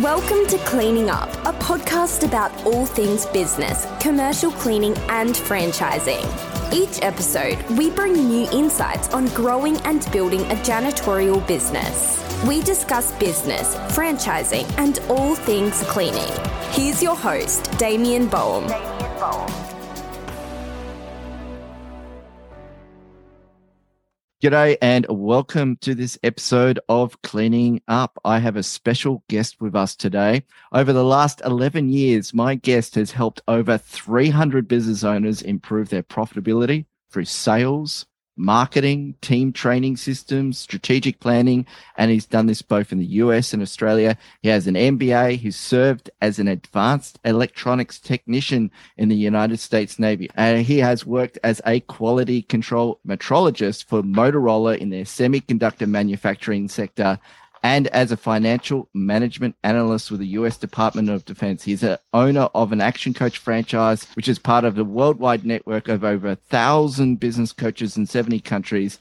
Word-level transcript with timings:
Welcome 0.00 0.46
to 0.46 0.56
Cleaning 0.64 1.10
Up, 1.10 1.28
a 1.44 1.52
podcast 1.52 2.26
about 2.26 2.64
all 2.64 2.86
things 2.86 3.26
business, 3.26 3.86
commercial 4.00 4.50
cleaning, 4.50 4.96
and 5.10 5.34
franchising. 5.34 6.24
Each 6.72 7.02
episode, 7.02 7.60
we 7.76 7.90
bring 7.90 8.14
new 8.14 8.48
insights 8.52 9.12
on 9.12 9.26
growing 9.34 9.76
and 9.82 10.10
building 10.10 10.40
a 10.50 10.54
janitorial 10.54 11.46
business. 11.46 12.24
We 12.48 12.62
discuss 12.62 13.12
business, 13.18 13.74
franchising, 13.94 14.64
and 14.78 14.98
all 15.10 15.34
things 15.34 15.82
cleaning. 15.82 16.32
Here's 16.70 17.02
your 17.02 17.14
host, 17.14 17.70
Damien 17.76 18.28
Boehm. 18.28 18.68
Damien 18.68 19.18
Boehm. 19.20 19.61
G'day 24.42 24.76
and 24.82 25.06
welcome 25.08 25.76
to 25.82 25.94
this 25.94 26.18
episode 26.24 26.80
of 26.88 27.22
Cleaning 27.22 27.80
Up. 27.86 28.18
I 28.24 28.40
have 28.40 28.56
a 28.56 28.64
special 28.64 29.22
guest 29.28 29.60
with 29.60 29.76
us 29.76 29.94
today. 29.94 30.42
Over 30.72 30.92
the 30.92 31.04
last 31.04 31.40
11 31.44 31.88
years, 31.90 32.34
my 32.34 32.56
guest 32.56 32.96
has 32.96 33.12
helped 33.12 33.40
over 33.46 33.78
300 33.78 34.66
business 34.66 35.04
owners 35.04 35.42
improve 35.42 35.90
their 35.90 36.02
profitability 36.02 36.86
through 37.12 37.26
sales, 37.26 38.06
marketing, 38.36 39.14
team 39.20 39.52
training 39.52 39.96
systems, 39.96 40.58
strategic 40.58 41.20
planning, 41.20 41.66
and 41.96 42.10
he's 42.10 42.26
done 42.26 42.46
this 42.46 42.62
both 42.62 42.92
in 42.92 42.98
the 42.98 43.06
US 43.06 43.52
and 43.52 43.62
Australia. 43.62 44.16
He 44.40 44.48
has 44.48 44.66
an 44.66 44.74
MBA. 44.74 45.36
He's 45.36 45.56
served 45.56 46.10
as 46.20 46.38
an 46.38 46.48
advanced 46.48 47.18
electronics 47.24 47.98
technician 47.98 48.70
in 48.96 49.08
the 49.08 49.16
United 49.16 49.60
States 49.60 49.98
Navy. 49.98 50.30
And 50.34 50.64
he 50.64 50.78
has 50.78 51.04
worked 51.04 51.38
as 51.44 51.60
a 51.66 51.80
quality 51.80 52.42
control 52.42 53.00
metrologist 53.06 53.84
for 53.84 54.02
Motorola 54.02 54.78
in 54.78 54.90
their 54.90 55.04
semiconductor 55.04 55.86
manufacturing 55.86 56.68
sector 56.68 57.18
and 57.62 57.86
as 57.88 58.10
a 58.10 58.16
financial 58.16 58.88
management 58.92 59.54
analyst 59.62 60.10
with 60.10 60.20
the 60.20 60.26
US 60.28 60.56
Department 60.56 61.08
of 61.08 61.24
Defense. 61.24 61.62
He's 61.62 61.82
an 61.82 61.98
owner 62.12 62.48
of 62.54 62.72
an 62.72 62.80
Action 62.80 63.14
Coach 63.14 63.38
franchise, 63.38 64.06
which 64.14 64.28
is 64.28 64.38
part 64.38 64.64
of 64.64 64.76
a 64.78 64.84
worldwide 64.84 65.44
network 65.44 65.88
of 65.88 66.04
over 66.04 66.28
a 66.28 66.36
thousand 66.36 67.20
business 67.20 67.52
coaches 67.52 67.96
in 67.96 68.06
70 68.06 68.40
countries. 68.40 68.98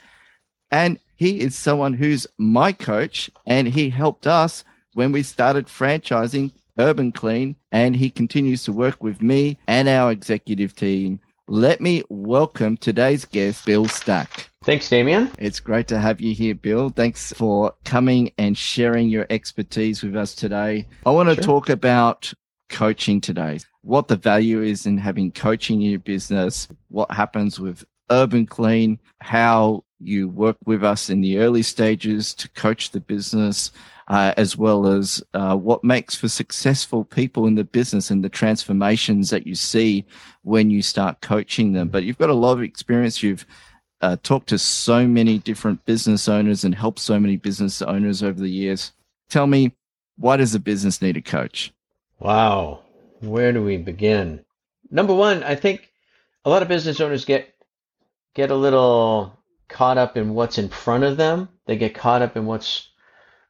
And 0.70 1.00
he 1.16 1.42
is 1.42 1.56
someone 1.56 1.94
who's 1.94 2.28
my 2.38 2.72
coach, 2.72 3.30
and 3.46 3.68
he 3.68 3.90
helped 3.90 4.28
us 4.28 4.64
when 4.94 5.12
we 5.12 5.24
started 5.24 5.68
franchising 5.68 6.52
Urban 6.78 7.12
Clean, 7.12 7.56
and 7.72 7.96
he 7.96 8.10
continues 8.10 8.64
to 8.64 8.72
work 8.72 9.04
with 9.04 9.22
me 9.22 9.58
and 9.68 9.88
our 9.88 10.12
executive 10.12 10.76
team. 10.76 11.20
Let 11.48 11.82
me 11.82 12.04
welcome 12.10 12.78
today's 12.78 13.26
guest, 13.26 13.66
Bill 13.66 13.88
Stack. 13.88 14.51
Thanks, 14.64 14.88
Damien. 14.90 15.32
It's 15.40 15.60
great 15.60 15.88
to 15.88 15.98
have 15.98 16.22
you 16.22 16.36
here, 16.36 16.54
Bill. 16.54 16.90
Thanks 16.90 17.34
for 17.34 17.74
coming 17.84 18.32
and 18.38 18.56
sharing 18.56 19.10
your 19.10 19.26
expertise 19.32 20.04
with 20.04 20.16
us 20.16 20.36
today. 20.36 20.88
I 21.04 21.10
want 21.10 21.30
to 21.30 21.36
sure. 21.36 21.44
talk 21.44 21.70
about 21.70 22.32
coaching 22.70 23.22
today, 23.22 23.60
what 23.82 24.08
the 24.08 24.16
value 24.16 24.62
is 24.62 24.86
in 24.86 25.00
having 25.00 25.32
coaching 25.32 25.82
in 25.82 25.90
your 25.90 26.00
business, 26.00 26.68
what 26.90 27.10
happens 27.12 27.60
with 27.60 27.84
Urban 28.12 28.46
Clean, 28.46 29.00
how 29.20 29.84
you 30.00 30.30
work 30.30 30.58
with 30.66 30.84
us 30.84 31.10
in 31.10 31.22
the 31.22 31.40
early 31.40 31.64
stages 31.64 32.36
to 32.36 32.48
coach 32.50 32.92
the 32.92 33.00
business, 33.00 33.72
uh, 34.10 34.36
as 34.38 34.58
well 34.58 34.86
as 34.86 35.24
uh, 35.34 35.56
what 35.56 35.84
makes 35.84 36.16
for 36.16 36.28
successful 36.28 37.04
people 37.04 37.48
in 37.48 37.56
the 37.56 37.64
business 37.64 38.12
and 38.12 38.24
the 38.24 38.30
transformations 38.30 39.32
that 39.32 39.48
you 39.48 39.56
see 39.56 40.06
when 40.44 40.70
you 40.70 40.84
start 40.84 41.22
coaching 41.22 41.74
them. 41.74 41.88
But 41.88 42.04
you've 42.04 42.18
got 42.20 42.30
a 42.30 42.36
lot 42.36 42.54
of 42.54 42.64
experience. 42.64 43.24
You've 43.24 43.46
uh, 44.02 44.18
talked 44.24 44.50
to 44.50 44.58
so 44.58 45.08
many 45.08 45.38
different 45.38 45.86
business 45.86 46.28
owners 46.28 46.64
and 46.64 46.74
helped 46.74 47.00
so 47.00 47.20
many 47.20 47.38
business 47.38 47.82
owners 47.82 48.24
over 48.24 48.40
the 48.40 48.50
years. 48.50 48.92
Tell 49.30 49.48
me, 49.48 49.74
why 50.18 50.38
does 50.38 50.56
a 50.56 50.60
business 50.60 51.02
need 51.02 51.18
a 51.18 51.22
coach? 51.22 51.72
Wow, 52.20 52.82
where 53.22 53.52
do 53.52 53.64
we 53.64 53.78
begin? 53.78 54.44
Number 54.90 55.14
one, 55.14 55.44
I 55.44 55.56
think 55.56 55.92
a 56.46 56.50
lot 56.50 56.62
of 56.62 56.68
business 56.68 57.00
owners 57.00 57.26
get 57.26 57.54
get 58.34 58.52
a 58.52 58.56
little 58.56 59.38
caught 59.68 59.98
up 59.98 60.18
in 60.18 60.34
what's 60.34 60.58
in 60.58 60.70
front 60.70 61.04
of 61.04 61.18
them. 61.18 61.50
They 61.66 61.78
get 61.78 61.96
caught 61.96 62.22
up 62.22 62.36
in 62.36 62.46
what's 62.46 62.90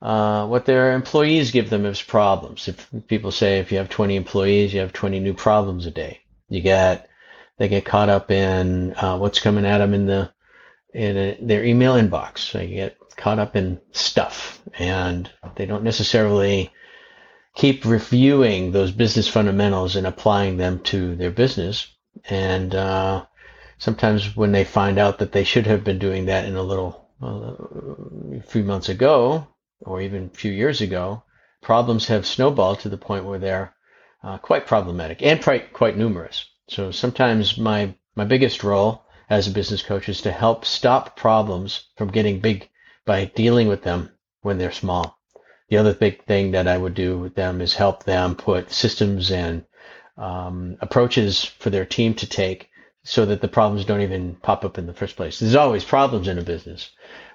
uh, 0.02 0.48
what 0.48 0.66
their 0.66 0.94
employees 0.94 1.52
give 1.52 1.70
them 1.70 1.86
as 1.86 2.02
problems. 2.02 2.68
If 2.68 2.90
people 3.08 3.32
say 3.32 3.60
if 3.60 3.72
you 3.72 3.78
have 3.78 3.90
20 3.90 4.16
employees, 4.16 4.74
you 4.74 4.80
have 4.80 4.94
20 4.94 5.20
new 5.20 5.34
problems 5.34 5.86
a 5.86 5.92
day. 5.92 6.22
You 6.50 6.62
get 6.62 7.10
they 7.58 7.68
get 7.68 7.86
caught 7.86 8.10
up 8.10 8.32
in 8.32 8.94
uh, 8.96 9.18
what's 9.18 9.40
coming 9.40 9.66
at 9.66 9.78
them 9.80 9.94
in 9.94 10.06
the 10.06 10.32
in 10.94 11.18
a, 11.18 11.38
their 11.42 11.64
email 11.64 11.94
inbox. 11.94 12.52
They 12.52 12.68
get 12.68 12.98
caught 13.16 13.40
up 13.40 13.56
in 13.56 13.80
stuff 13.92 14.62
and 14.78 15.30
they 15.56 15.66
don't 15.66 15.84
necessarily 15.84 16.72
keep 17.56 17.86
reviewing 17.86 18.72
those 18.72 18.92
business 18.92 19.28
fundamentals 19.28 19.96
and 19.96 20.08
applying 20.08 20.58
them 20.58 20.80
to 20.80 21.16
their 21.16 21.32
business. 21.32 21.88
And 22.30 22.74
uh, 22.74 23.26
sometimes 23.78 24.36
when 24.36 24.52
they 24.52 24.64
find 24.64 24.98
out 24.98 25.20
that 25.20 25.32
they 25.32 25.44
should 25.44 25.68
have 25.68 25.84
been 25.84 26.00
doing 26.00 26.26
that 26.26 26.46
in 26.46 26.56
a 26.56 26.64
little 26.64 27.10
uh, 27.22 27.54
a 28.38 28.44
few 28.48 28.64
months 28.64 28.90
ago 28.90 29.48
or 29.82 30.02
even 30.02 30.30
a 30.34 30.38
few 30.38 30.52
years 30.52 30.82
ago, 30.82 31.24
problems 31.62 32.08
have 32.08 32.26
snowballed 32.26 32.80
to 32.80 32.90
the 32.90 32.98
point 32.98 33.26
where 33.26 33.40
they're 33.40 33.76
uh, 34.24 34.38
quite 34.38 34.68
problematic 34.68 35.22
and 35.22 35.44
quite 35.44 35.74
quite 35.74 35.98
numerous. 35.98 36.46
So 36.70 36.92
sometimes 36.92 37.58
my 37.58 37.96
my 38.16 38.26
biggest 38.26 38.64
role 38.64 39.04
as 39.32 39.48
a 39.48 39.52
business 39.52 39.82
coach 39.82 40.10
is 40.10 40.20
to 40.20 40.32
help 40.32 40.66
stop 40.66 41.16
problems 41.16 41.86
from 41.96 42.12
getting 42.12 42.42
big 42.42 42.70
by 43.06 43.24
dealing 43.34 43.70
with 43.70 43.82
them 43.82 44.10
when 44.42 44.58
they're 44.58 44.74
small. 44.74 45.18
The 45.70 45.78
other 45.78 45.94
big 45.94 46.26
thing 46.26 46.52
that 46.52 46.68
I 46.68 46.78
would 46.78 46.94
do 46.96 47.18
with 47.18 47.34
them 47.34 47.62
is 47.62 47.74
help 47.74 48.04
them 48.04 48.36
put 48.36 48.74
systems 48.74 49.32
and 49.32 49.64
um, 50.18 50.76
approaches 50.82 51.46
for 51.46 51.70
their 51.70 51.86
team 51.86 52.14
to 52.16 52.28
take 52.28 52.70
so 53.06 53.26
that 53.26 53.40
the 53.40 53.48
problems 53.48 53.86
don't 53.86 54.02
even 54.02 54.36
pop 54.36 54.66
up 54.66 54.78
in 54.78 54.86
the 54.86 54.94
first 54.94 55.16
place. 55.16 55.40
There's 55.40 55.56
always 55.56 55.86
problems 55.86 56.28
in 56.28 56.38
a 56.38 56.44
business, 56.44 56.92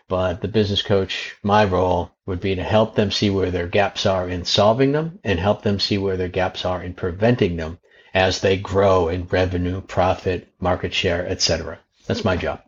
but 0.06 0.42
the 0.42 0.48
business 0.48 0.82
coach, 0.82 1.34
my 1.42 1.64
role 1.64 2.10
would 2.26 2.40
be 2.40 2.54
to 2.56 2.62
help 2.62 2.94
them 2.94 3.10
see 3.10 3.30
where 3.30 3.50
their 3.50 3.68
gaps 3.68 4.04
are 4.04 4.28
in 4.28 4.44
solving 4.44 4.92
them 4.92 5.18
and 5.24 5.40
help 5.40 5.62
them 5.62 5.80
see 5.80 5.96
where 5.96 6.18
their 6.18 6.28
gaps 6.28 6.66
are 6.66 6.82
in 6.82 6.92
preventing 6.92 7.56
them 7.56 7.78
as 8.12 8.42
they 8.42 8.58
grow 8.58 9.08
in 9.08 9.26
revenue, 9.28 9.80
profit, 9.80 10.46
market 10.60 10.92
share, 10.92 11.26
etc. 11.26 11.78
That's 12.06 12.24
my 12.24 12.36
job. 12.36 12.62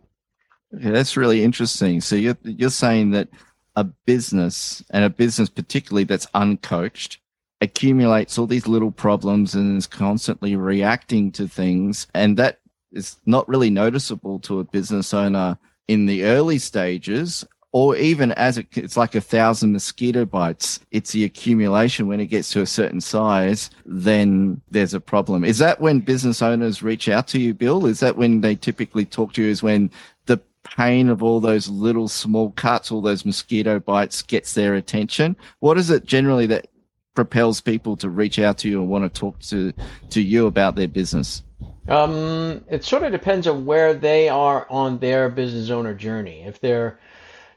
Yeah, 0.73 0.91
that's 0.91 1.17
really 1.17 1.43
interesting. 1.45 2.01
So 2.01 2.17
you're 2.17 2.37
you're 2.43 2.71
saying 2.71 3.13
that 3.13 3.29
a 3.77 3.85
business 3.85 4.85
and 4.91 5.05
a 5.05 5.11
business 5.11 5.49
particularly 5.49 6.05
that's 6.05 6.27
uncoached 6.35 7.19
accumulates 7.61 8.39
all 8.39 8.47
these 8.47 8.67
little 8.67 8.91
problems 8.91 9.55
and 9.55 9.79
is 9.79 9.87
constantly 9.87 10.57
reacting 10.57 11.31
to 11.33 11.47
things 11.47 12.07
and 12.15 12.37
that 12.37 12.59
is 12.93 13.17
not 13.25 13.49
really 13.49 13.71
noticeable 13.71 14.41
to 14.41 14.61
a 14.61 14.65
business 14.65 15.15
owner 15.15 15.59
in 15.87 16.07
the 16.07 16.25
early 16.25 16.59
stages 16.59 17.45
or 17.73 17.97
even 17.97 18.33
as 18.33 18.59
it, 18.59 18.67
it's 18.77 18.97
like 18.97 19.15
a 19.15 19.21
thousand 19.21 19.73
mosquito 19.73 20.25
bites, 20.25 20.81
it's 20.91 21.13
the 21.13 21.25
accumulation. 21.25 22.09
When 22.09 22.21
it 22.21 22.27
gets 22.27 22.51
to 22.53 22.63
a 22.63 22.67
certain 22.67 23.01
size, 23.01 23.71
then 23.85 24.61
there's 24.71 24.95
a 24.95 25.01
problem. 25.01 25.45
Is 25.45 25.59
that 25.59 25.81
when 25.81 26.01
business 26.01 26.41
owners 26.41 26.83
reach 26.83 27.09
out 27.09 27.29
to 27.29 27.41
you, 27.41 27.53
Bill? 27.53 27.87
Is 27.87 28.01
that 28.01 28.17
when 28.17 28.41
they 28.41 28.55
typically 28.55 29.05
talk 29.05 29.35
to 29.35 29.43
you? 29.43 29.51
Is 29.51 29.63
when 29.63 29.91
the 30.27 30.41
pain 30.63 31.09
of 31.11 31.23
all 31.23 31.41
those 31.41 31.69
little 31.69 32.09
small 32.09 32.51
cuts, 32.53 32.91
all 32.91 33.03
those 33.03 33.27
mosquito 33.27 33.79
bites 33.79 34.23
gets 34.23 34.55
their 34.55 34.75
attention? 34.75 35.37
What 35.61 35.77
is 35.77 35.91
it 35.91 36.07
generally 36.07 36.47
that 36.47 36.69
propels 37.15 37.61
people 37.61 37.97
to 37.99 38.09
reach 38.09 38.39
out 38.39 38.57
to 38.59 38.69
you 38.69 38.81
and 38.81 38.89
want 38.89 39.13
to 39.13 39.21
talk 39.21 39.39
to, 39.41 39.73
to 40.11 40.23
you 40.23 40.47
about 40.47 40.75
their 40.75 40.89
business? 40.89 41.43
Um, 41.89 42.65
it 42.71 42.85
sort 42.85 43.03
of 43.03 43.13
depends 43.13 43.47
on 43.47 43.65
where 43.65 43.95
they 43.95 44.29
are 44.29 44.67
on 44.71 44.99
their 44.99 45.29
business 45.29 45.71
owner 45.71 45.95
journey. 45.95 46.43
If 46.43 46.61
they're 46.61 46.99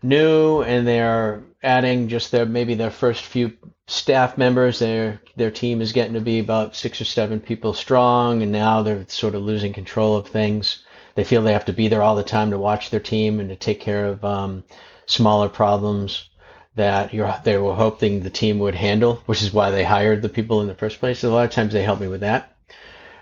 new 0.03 0.61
and 0.63 0.87
they're 0.87 1.43
adding 1.63 2.07
just 2.07 2.31
their 2.31 2.45
maybe 2.45 2.75
their 2.75 2.91
first 2.91 3.23
few 3.23 3.53
staff 3.87 4.37
members. 4.37 4.79
Their 4.79 5.21
their 5.35 5.51
team 5.51 5.81
is 5.81 5.93
getting 5.93 6.13
to 6.13 6.21
be 6.21 6.39
about 6.39 6.75
six 6.75 7.01
or 7.01 7.05
seven 7.05 7.39
people 7.39 7.73
strong, 7.73 8.41
and 8.41 8.51
now 8.51 8.81
they're 8.81 9.05
sort 9.07 9.35
of 9.35 9.43
losing 9.43 9.73
control 9.73 10.15
of 10.15 10.27
things. 10.27 10.83
They 11.15 11.23
feel 11.23 11.41
they 11.41 11.53
have 11.53 11.65
to 11.65 11.73
be 11.73 11.87
there 11.87 12.01
all 12.01 12.15
the 12.15 12.23
time 12.23 12.51
to 12.51 12.57
watch 12.57 12.89
their 12.89 12.99
team 12.99 13.39
and 13.39 13.49
to 13.49 13.55
take 13.55 13.81
care 13.81 14.05
of 14.05 14.23
um, 14.23 14.63
smaller 15.05 15.49
problems 15.49 16.29
that 16.75 17.11
they 17.43 17.57
were 17.57 17.73
hoping 17.73 18.21
the 18.21 18.29
team 18.29 18.59
would 18.59 18.75
handle, 18.75 19.15
which 19.25 19.41
is 19.41 19.51
why 19.51 19.71
they 19.71 19.83
hired 19.83 20.21
the 20.21 20.29
people 20.29 20.61
in 20.61 20.67
the 20.67 20.75
first 20.75 20.99
place. 20.99 21.19
So 21.19 21.29
a 21.29 21.33
lot 21.33 21.43
of 21.43 21.51
times 21.51 21.73
they 21.73 21.83
help 21.83 21.99
me 21.99 22.07
with 22.07 22.21
that. 22.21 22.55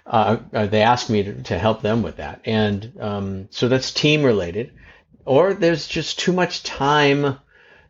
Uh, 0.05 0.37
uh 0.53 0.67
they 0.67 0.81
ask 0.81 1.09
me 1.09 1.23
to, 1.23 1.43
to, 1.43 1.57
help 1.57 1.81
them 1.81 2.01
with 2.01 2.17
that, 2.17 2.41
and 2.45 2.93
um, 2.99 3.47
so 3.51 3.67
that's 3.67 3.91
team 3.91 4.23
related 4.23 4.71
or 5.29 5.53
there's 5.53 5.85
just 5.85 6.17
too 6.17 6.33
much 6.33 6.63
time 6.63 7.37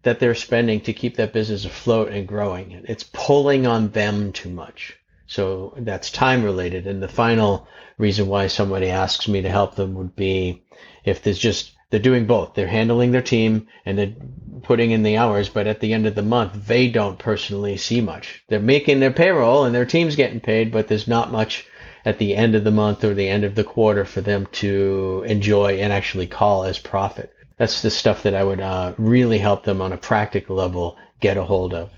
that 0.04 0.20
they're 0.20 0.36
spending 0.36 0.82
to 0.82 0.92
keep 0.92 1.16
that 1.16 1.32
business 1.32 1.64
afloat 1.64 2.12
and 2.12 2.28
growing. 2.28 2.84
It's 2.86 3.10
pulling 3.14 3.66
on 3.66 3.92
them 3.92 4.34
too 4.34 4.50
much. 4.50 4.98
So 5.26 5.74
that's 5.78 6.12
time 6.12 6.44
related. 6.44 6.86
And 6.86 7.02
the 7.02 7.08
final 7.08 7.66
reason 7.98 8.28
why 8.28 8.48
somebody 8.48 8.90
asks 8.90 9.30
me 9.30 9.42
to 9.42 9.50
help 9.50 9.76
them 9.76 9.94
would 9.94 10.18
be 10.18 10.64
if 11.06 11.24
there's 11.24 11.40
just 11.40 11.72
they're 11.90 12.02
doing 12.02 12.28
both. 12.28 12.56
They're 12.56 12.68
handling 12.68 13.14
their 13.14 13.22
team 13.22 13.68
and 13.86 13.98
they're 13.98 14.16
putting 14.64 14.92
in 14.92 15.04
the 15.04 15.16
hours, 15.16 15.48
but 15.48 15.66
at 15.66 15.80
the 15.80 15.94
end 15.94 16.08
of 16.08 16.16
the 16.16 16.22
month, 16.22 16.68
they 16.68 16.90
don't 16.90 17.18
personally 17.18 17.78
see 17.78 18.02
much. 18.02 18.44
They're 18.50 18.60
making 18.60 19.00
their 19.00 19.14
payroll 19.14 19.64
and 19.64 19.74
their 19.74 19.86
team's 19.86 20.18
getting 20.18 20.42
paid, 20.42 20.74
but 20.74 20.90
there's 20.90 21.08
not 21.08 21.32
much 21.32 21.66
at 22.06 22.18
the 22.18 22.36
end 22.36 22.56
of 22.56 22.64
the 22.64 22.72
month 22.72 23.04
or 23.04 23.14
the 23.14 23.28
end 23.28 23.44
of 23.44 23.56
the 23.56 23.64
quarter 23.64 24.06
for 24.06 24.22
them 24.22 24.48
to 24.52 25.24
enjoy 25.28 25.80
and 25.80 25.92
actually 25.92 26.28
call 26.28 26.64
as 26.64 26.80
profit. 26.80 27.34
That's 27.58 27.82
the 27.82 27.92
stuff 27.92 28.24
that 28.24 28.36
I 28.36 28.44
would 28.44 28.62
uh, 28.62 28.94
really 28.98 29.38
help 29.38 29.64
them 29.64 29.82
on 29.82 29.92
a 29.92 29.98
practical 29.98 30.56
level 30.56 30.98
get 31.20 31.38
a 31.38 31.44
hold 31.44 31.74
of. 31.74 31.90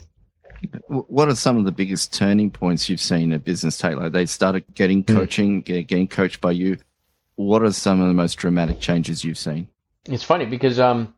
What 0.88 1.27
are 1.27 1.36
some 1.36 1.57
of 1.57 1.65
the 1.65 1.71
biggest 1.71 2.13
turning 2.13 2.51
points 2.51 2.89
you've 2.89 3.00
seen 3.00 3.31
a 3.31 3.39
business 3.39 3.77
take? 3.77 3.95
Like 3.95 4.12
they 4.12 4.25
started 4.25 4.63
getting 4.74 5.03
hmm. 5.03 5.15
coaching, 5.15 5.63
mm. 5.63 5.88
getting 5.88 6.07
coached 6.07 6.42
by 6.42 6.51
you. 6.51 6.77
What 7.36 7.63
are 7.63 7.71
some 7.71 8.01
of 8.01 8.07
the 8.07 8.13
most 8.13 8.36
dramatic 8.36 8.80
changes 8.80 9.24
you've 9.24 9.38
seen? 9.38 9.68
It's 10.06 10.24
funny 10.24 10.45
because 10.45 10.80
um, 10.80 11.15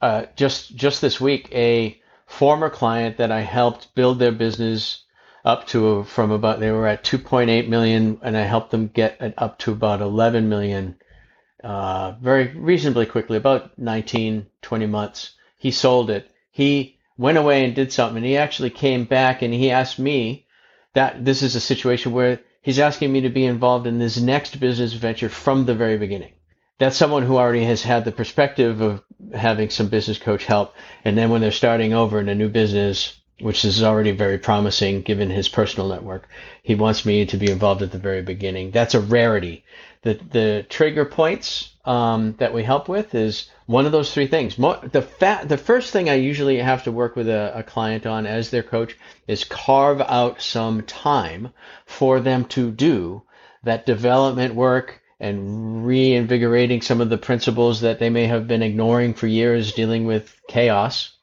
uh, 0.00 0.26
just 0.36 0.76
just 0.76 1.00
this 1.00 1.20
week, 1.20 1.48
a 1.52 2.00
former 2.26 2.68
client 2.68 3.16
that 3.18 3.30
I 3.30 3.40
helped 3.40 3.94
build 3.94 4.18
their 4.18 4.32
business 4.32 5.04
up 5.44 5.66
to 5.68 6.04
from 6.04 6.30
about 6.30 6.60
they 6.60 6.70
were 6.70 6.86
at 6.86 7.04
2.8 7.04 7.68
million, 7.68 8.18
and 8.22 8.36
I 8.36 8.42
helped 8.42 8.70
them 8.70 8.88
get 8.88 9.20
it 9.20 9.34
up 9.36 9.58
to 9.60 9.72
about 9.72 10.00
11 10.00 10.48
million 10.48 10.96
uh, 11.62 12.12
very 12.20 12.48
reasonably 12.48 13.06
quickly, 13.06 13.36
about 13.36 13.78
19, 13.78 14.46
20 14.62 14.86
months. 14.86 15.34
He 15.56 15.70
sold 15.70 16.10
it. 16.10 16.30
He 16.50 16.98
went 17.16 17.38
away 17.38 17.64
and 17.64 17.74
did 17.74 17.92
something, 17.92 18.18
and 18.18 18.26
he 18.26 18.36
actually 18.36 18.70
came 18.70 19.04
back 19.04 19.42
and 19.42 19.52
he 19.52 19.70
asked 19.70 19.98
me 19.98 20.46
that 20.94 21.24
this 21.24 21.42
is 21.42 21.54
a 21.54 21.60
situation 21.60 22.12
where 22.12 22.40
he's 22.62 22.78
asking 22.78 23.12
me 23.12 23.22
to 23.22 23.30
be 23.30 23.44
involved 23.44 23.86
in 23.86 23.98
this 23.98 24.18
next 24.20 24.60
business 24.60 24.92
venture 24.92 25.28
from 25.28 25.66
the 25.66 25.74
very 25.74 25.98
beginning 25.98 26.32
that's 26.78 26.96
someone 26.96 27.22
who 27.22 27.36
already 27.36 27.64
has 27.64 27.82
had 27.82 28.04
the 28.04 28.12
perspective 28.12 28.80
of 28.80 29.02
having 29.32 29.70
some 29.70 29.88
business 29.88 30.18
coach 30.18 30.44
help. 30.44 30.74
And 31.04 31.16
then 31.16 31.30
when 31.30 31.40
they're 31.40 31.52
starting 31.52 31.94
over 31.94 32.20
in 32.20 32.28
a 32.28 32.34
new 32.34 32.48
business, 32.48 33.18
which 33.40 33.64
is 33.64 33.82
already 33.82 34.12
very 34.12 34.38
promising 34.38 35.02
given 35.02 35.28
his 35.30 35.48
personal 35.48 35.88
network, 35.88 36.28
he 36.62 36.74
wants 36.74 37.04
me 37.04 37.26
to 37.26 37.36
be 37.36 37.50
involved 37.50 37.82
at 37.82 37.90
the 37.90 37.98
very 37.98 38.22
beginning. 38.22 38.70
That's 38.70 38.94
a 38.94 39.00
rarity. 39.00 39.64
The, 40.02 40.14
the 40.14 40.66
trigger 40.68 41.04
points 41.04 41.70
um, 41.84 42.34
that 42.38 42.54
we 42.54 42.62
help 42.62 42.88
with 42.88 43.14
is 43.14 43.50
one 43.66 43.86
of 43.86 43.92
those 43.92 44.12
three 44.12 44.26
things. 44.26 44.56
the, 44.56 45.06
fa- 45.18 45.44
the 45.44 45.58
first 45.58 45.92
thing 45.92 46.08
I 46.08 46.14
usually 46.14 46.58
have 46.58 46.84
to 46.84 46.92
work 46.92 47.16
with 47.16 47.28
a, 47.28 47.58
a 47.58 47.62
client 47.62 48.06
on 48.06 48.26
as 48.26 48.50
their 48.50 48.62
coach 48.62 48.96
is 49.26 49.44
carve 49.44 50.00
out 50.00 50.40
some 50.40 50.82
time 50.82 51.50
for 51.86 52.20
them 52.20 52.44
to 52.46 52.70
do 52.70 53.22
that 53.64 53.86
development 53.86 54.54
work 54.54 55.00
and 55.18 55.86
reinvigorating 55.86 56.82
some 56.82 57.00
of 57.00 57.08
the 57.08 57.18
principles 57.18 57.80
that 57.80 57.98
they 57.98 58.10
may 58.10 58.26
have 58.26 58.46
been 58.46 58.62
ignoring 58.62 59.14
for 59.14 59.26
years 59.26 59.72
dealing 59.72 60.06
with 60.06 60.38
chaos 60.48 61.16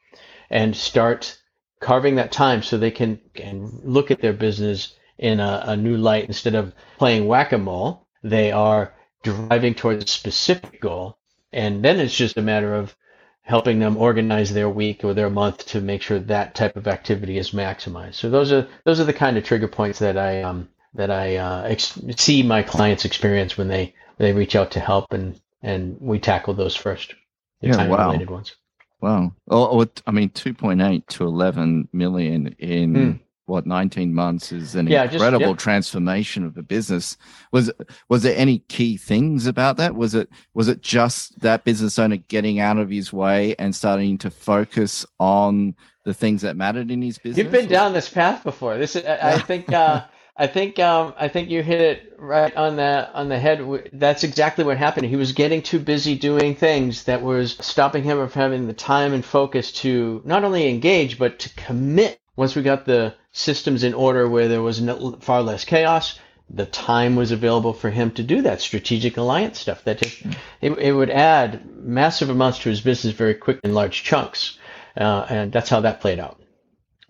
and 0.49 0.75
start 0.75 1.37
carving 1.81 2.15
that 2.15 2.31
time 2.31 2.63
so 2.63 2.77
they 2.77 2.91
can, 2.91 3.19
can 3.33 3.81
look 3.83 4.11
at 4.11 4.21
their 4.21 4.33
business 4.33 4.95
in 5.17 5.39
a, 5.39 5.63
a 5.67 5.75
new 5.75 5.97
light 5.97 6.25
instead 6.25 6.55
of 6.55 6.73
playing 6.97 7.27
whack-a-mole 7.27 8.07
they 8.23 8.51
are 8.51 8.93
driving 9.23 9.73
towards 9.75 10.03
a 10.03 10.07
specific 10.07 10.79
goal 10.79 11.17
and 11.51 11.83
then 11.83 11.99
it's 11.99 12.15
just 12.15 12.37
a 12.37 12.41
matter 12.41 12.73
of 12.73 12.95
helping 13.41 13.79
them 13.79 13.97
organize 13.97 14.53
their 14.53 14.69
week 14.69 15.03
or 15.03 15.13
their 15.13 15.29
month 15.29 15.65
to 15.65 15.81
make 15.81 16.01
sure 16.01 16.19
that 16.19 16.55
type 16.55 16.77
of 16.77 16.87
activity 16.87 17.37
is 17.37 17.51
maximized 17.51 18.15
so 18.15 18.29
those 18.29 18.51
are 18.51 18.67
those 18.85 18.99
are 18.99 19.05
the 19.05 19.13
kind 19.13 19.37
of 19.37 19.43
trigger 19.43 19.67
points 19.67 19.99
that 19.99 20.17
i 20.17 20.41
um, 20.41 20.69
that 20.93 21.11
I 21.11 21.37
uh, 21.37 21.63
ex- 21.63 21.99
see 22.17 22.43
my 22.43 22.63
clients 22.63 23.05
experience 23.05 23.57
when 23.57 23.67
they 23.67 23.93
they 24.17 24.33
reach 24.33 24.55
out 24.55 24.71
to 24.71 24.79
help, 24.79 25.13
and 25.13 25.39
and 25.61 25.97
we 25.99 26.19
tackle 26.19 26.53
those 26.53 26.75
first, 26.75 27.13
the 27.61 27.67
yeah, 27.67 27.73
time 27.73 27.91
related 27.91 28.29
wow. 28.29 28.37
ones. 28.37 28.55
Wow. 29.01 29.33
Oh, 29.49 29.87
I 30.05 30.11
mean, 30.11 30.29
two 30.29 30.53
point 30.53 30.81
eight 30.81 31.07
to 31.09 31.23
eleven 31.23 31.87
million 31.91 32.55
in. 32.59 32.95
Hmm. 32.95 33.11
What 33.47 33.65
19 33.65 34.13
months 34.13 34.53
is 34.53 34.75
an 34.75 34.87
yeah, 34.87 35.03
incredible 35.03 35.39
just, 35.39 35.59
yeah. 35.59 35.63
transformation 35.63 36.45
of 36.45 36.53
the 36.53 36.63
business. 36.63 37.17
Was 37.51 37.69
was 38.07 38.23
there 38.23 38.37
any 38.37 38.59
key 38.69 38.95
things 38.95 39.45
about 39.45 39.75
that? 39.75 39.95
Was 39.95 40.15
it 40.15 40.29
was 40.53 40.69
it 40.69 40.81
just 40.81 41.37
that 41.41 41.65
business 41.65 41.99
owner 41.99 42.15
getting 42.15 42.61
out 42.61 42.77
of 42.77 42.89
his 42.89 43.11
way 43.11 43.55
and 43.59 43.75
starting 43.75 44.17
to 44.19 44.29
focus 44.29 45.05
on 45.19 45.75
the 46.05 46.13
things 46.13 46.43
that 46.43 46.55
mattered 46.55 46.91
in 46.91 47.01
his 47.01 47.17
business? 47.17 47.43
You've 47.43 47.51
been 47.51 47.67
down 47.67 47.91
this 47.91 48.07
path 48.07 48.41
before. 48.43 48.77
This 48.77 48.95
is, 48.95 49.03
I, 49.05 49.33
I 49.33 49.39
think 49.39 49.73
uh, 49.73 50.05
I 50.41 50.47
think 50.47 50.79
um, 50.79 51.13
I 51.19 51.27
think 51.27 51.51
you 51.51 51.61
hit 51.61 51.81
it 51.81 52.15
right 52.17 52.55
on 52.55 52.75
the 52.75 53.13
on 53.13 53.29
the 53.29 53.37
head. 53.37 53.91
That's 53.93 54.23
exactly 54.23 54.63
what 54.63 54.75
happened. 54.75 55.05
He 55.05 55.15
was 55.15 55.33
getting 55.33 55.61
too 55.61 55.77
busy 55.77 56.17
doing 56.17 56.55
things 56.55 57.03
that 57.03 57.21
was 57.21 57.51
stopping 57.61 58.01
him 58.01 58.17
from 58.27 58.41
having 58.41 58.65
the 58.65 58.73
time 58.73 59.13
and 59.13 59.23
focus 59.23 59.71
to 59.83 60.19
not 60.25 60.43
only 60.43 60.67
engage 60.67 61.19
but 61.19 61.37
to 61.39 61.53
commit. 61.53 62.17
Once 62.35 62.55
we 62.55 62.63
got 62.63 62.85
the 62.85 63.13
systems 63.31 63.83
in 63.83 63.93
order, 63.93 64.27
where 64.27 64.47
there 64.47 64.63
was 64.63 64.81
no, 64.81 65.15
far 65.21 65.43
less 65.43 65.63
chaos, 65.63 66.19
the 66.49 66.65
time 66.65 67.15
was 67.15 67.31
available 67.31 67.73
for 67.73 67.91
him 67.91 68.09
to 68.09 68.23
do 68.23 68.41
that 68.41 68.61
strategic 68.61 69.17
alliance 69.17 69.59
stuff. 69.59 69.83
That 69.83 69.99
just 69.99 70.23
it, 70.59 70.71
it 70.71 70.91
would 70.91 71.11
add 71.11 71.67
massive 71.75 72.31
amounts 72.31 72.57
to 72.59 72.69
his 72.69 72.81
business 72.81 73.13
very 73.13 73.35
quick 73.35 73.59
in 73.63 73.75
large 73.75 74.01
chunks, 74.01 74.57
uh, 74.97 75.23
and 75.29 75.51
that's 75.51 75.69
how 75.69 75.81
that 75.81 76.01
played 76.01 76.17
out. 76.17 76.41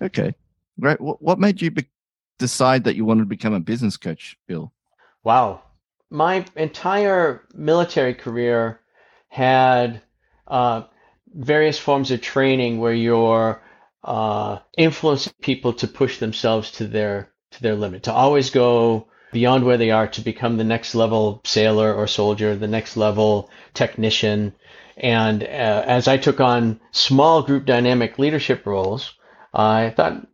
Okay, 0.01 0.35
great. 0.81 0.99
What 0.99 1.39
made 1.39 1.61
you 1.61 1.71
be- 1.71 1.87
decide 2.41 2.83
that 2.83 2.95
you 2.95 3.05
wanted 3.05 3.21
to 3.21 3.27
become 3.37 3.53
a 3.53 3.59
business 3.59 3.95
coach, 3.95 4.37
Bill? 4.47 4.73
Wow. 5.23 5.61
My 6.09 6.43
entire 6.57 7.43
military 7.53 8.15
career 8.15 8.81
had 9.29 10.01
uh, 10.47 10.83
various 11.33 11.79
forms 11.79 12.11
of 12.11 12.19
training 12.19 12.79
where 12.79 12.93
you're 12.93 13.61
uh, 14.03 14.57
influencing 14.77 15.33
people 15.41 15.71
to 15.73 15.87
push 15.87 16.17
themselves 16.17 16.71
to 16.71 16.87
their 16.87 17.31
to 17.51 17.61
their 17.61 17.75
limit, 17.75 18.03
to 18.03 18.13
always 18.13 18.49
go 18.49 19.07
beyond 19.31 19.63
where 19.63 19.77
they 19.77 19.91
are 19.91 20.07
to 20.07 20.21
become 20.21 20.57
the 20.57 20.63
next 20.63 20.95
level 20.95 21.41
sailor 21.45 21.93
or 21.93 22.07
soldier, 22.07 22.55
the 22.55 22.67
next 22.67 22.97
level 22.97 23.49
technician. 23.73 24.53
And 24.97 25.43
uh, 25.43 25.83
as 25.85 26.07
I 26.07 26.17
took 26.17 26.39
on 26.39 26.79
small 26.91 27.43
group 27.43 27.65
dynamic 27.65 28.17
leadership 28.19 28.65
roles, 28.65 29.13
I 29.53 29.89
thought 29.89 30.27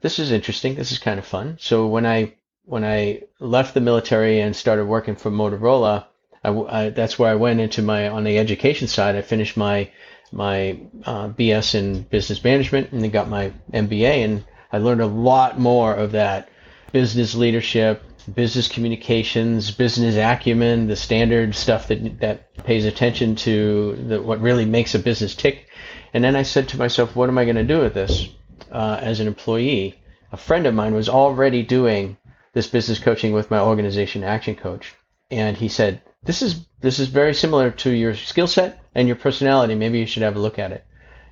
this 0.00 0.18
is 0.18 0.32
interesting. 0.32 0.74
This 0.74 0.92
is 0.92 0.98
kind 0.98 1.18
of 1.18 1.26
fun. 1.26 1.56
So 1.60 1.86
when 1.86 2.06
I 2.06 2.34
when 2.64 2.84
I 2.84 3.22
left 3.40 3.74
the 3.74 3.80
military 3.80 4.40
and 4.40 4.54
started 4.54 4.86
working 4.86 5.16
for 5.16 5.30
Motorola, 5.30 6.06
I, 6.44 6.50
I, 6.50 6.90
that's 6.90 7.18
where 7.18 7.30
I 7.30 7.34
went 7.34 7.60
into 7.60 7.82
my 7.82 8.08
on 8.08 8.24
the 8.24 8.38
education 8.38 8.88
side. 8.88 9.16
I 9.16 9.22
finished 9.22 9.56
my 9.56 9.90
my 10.32 10.80
uh, 11.04 11.28
BS 11.28 11.74
in 11.74 12.02
business 12.02 12.42
management 12.42 12.92
and 12.92 13.02
then 13.02 13.10
got 13.10 13.28
my 13.28 13.52
MBA, 13.72 14.24
and 14.24 14.44
I 14.72 14.78
learned 14.78 15.02
a 15.02 15.06
lot 15.06 15.58
more 15.58 15.94
of 15.94 16.12
that 16.12 16.48
business 16.92 17.34
leadership, 17.34 18.02
business 18.32 18.68
communications, 18.68 19.70
business 19.70 20.16
acumen, 20.16 20.86
the 20.86 20.96
standard 20.96 21.54
stuff 21.54 21.88
that 21.88 22.20
that 22.20 22.54
pays 22.64 22.86
attention 22.86 23.36
to 23.36 23.96
the, 24.08 24.22
what 24.22 24.40
really 24.40 24.64
makes 24.64 24.94
a 24.94 24.98
business 24.98 25.34
tick. 25.34 25.68
And 26.14 26.24
then 26.24 26.36
I 26.36 26.42
said 26.42 26.68
to 26.70 26.78
myself, 26.78 27.14
what 27.16 27.28
am 27.28 27.38
I 27.38 27.44
going 27.44 27.56
to 27.56 27.64
do 27.64 27.80
with 27.80 27.94
this? 27.94 28.28
Uh, 28.72 28.98
as 29.00 29.20
an 29.20 29.26
employee, 29.26 30.02
a 30.32 30.36
friend 30.36 30.66
of 30.66 30.74
mine 30.74 30.94
was 30.94 31.08
already 31.08 31.62
doing 31.62 32.16
this 32.54 32.66
business 32.66 32.98
coaching 32.98 33.32
with 33.32 33.50
my 33.50 33.60
organization 33.60 34.24
action 34.24 34.54
coach. 34.54 34.94
And 35.30 35.56
he 35.56 35.68
said 35.68 36.02
this 36.24 36.42
is 36.42 36.66
this 36.80 36.98
is 36.98 37.08
very 37.08 37.34
similar 37.34 37.70
to 37.70 37.90
your 37.90 38.14
skill 38.14 38.46
set 38.46 38.80
and 38.94 39.06
your 39.06 39.16
personality. 39.16 39.74
Maybe 39.74 39.98
you 39.98 40.06
should 40.06 40.22
have 40.22 40.36
a 40.36 40.40
look 40.40 40.58
at 40.58 40.72
it. 40.72 40.84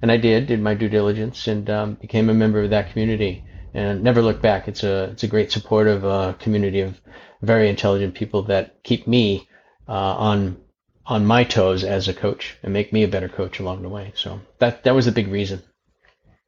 And 0.03 0.11
i 0.11 0.17
did 0.17 0.47
did 0.47 0.61
my 0.61 0.75
due 0.75 0.89
diligence 0.89 1.47
and 1.47 1.69
um, 1.69 1.95
became 1.95 2.31
a 2.31 2.35
member 2.35 2.63
of 2.63 2.71
that 2.71 2.93
community. 2.93 3.45
And 3.73 4.03
never 4.03 4.23
looked 4.23 4.43
back. 4.43 4.67
It's 4.67 4.83
a 4.83 5.05
it's 5.13 5.23
a 5.23 5.29
great 5.29 5.53
supportive 5.53 6.05
uh, 6.05 6.35
community 6.39 6.81
of 6.81 7.01
very 7.41 7.69
intelligent 7.69 8.15
people 8.15 8.43
that 8.45 8.83
keep 8.83 9.07
me 9.07 9.49
uh, 9.89 9.93
on 9.93 10.57
on 11.07 11.25
my 11.27 11.45
toes 11.45 11.85
as 11.85 12.09
a 12.09 12.15
coach 12.15 12.57
and 12.63 12.73
make 12.73 12.93
me 12.93 13.05
a 13.05 13.09
better 13.09 13.29
coach 13.29 13.61
along 13.61 13.83
the 13.83 13.89
way. 13.89 14.13
So 14.17 14.41
that 14.59 14.85
that 14.85 14.95
was 14.95 15.07
a 15.07 15.13
big 15.13 15.29
reason. 15.29 15.63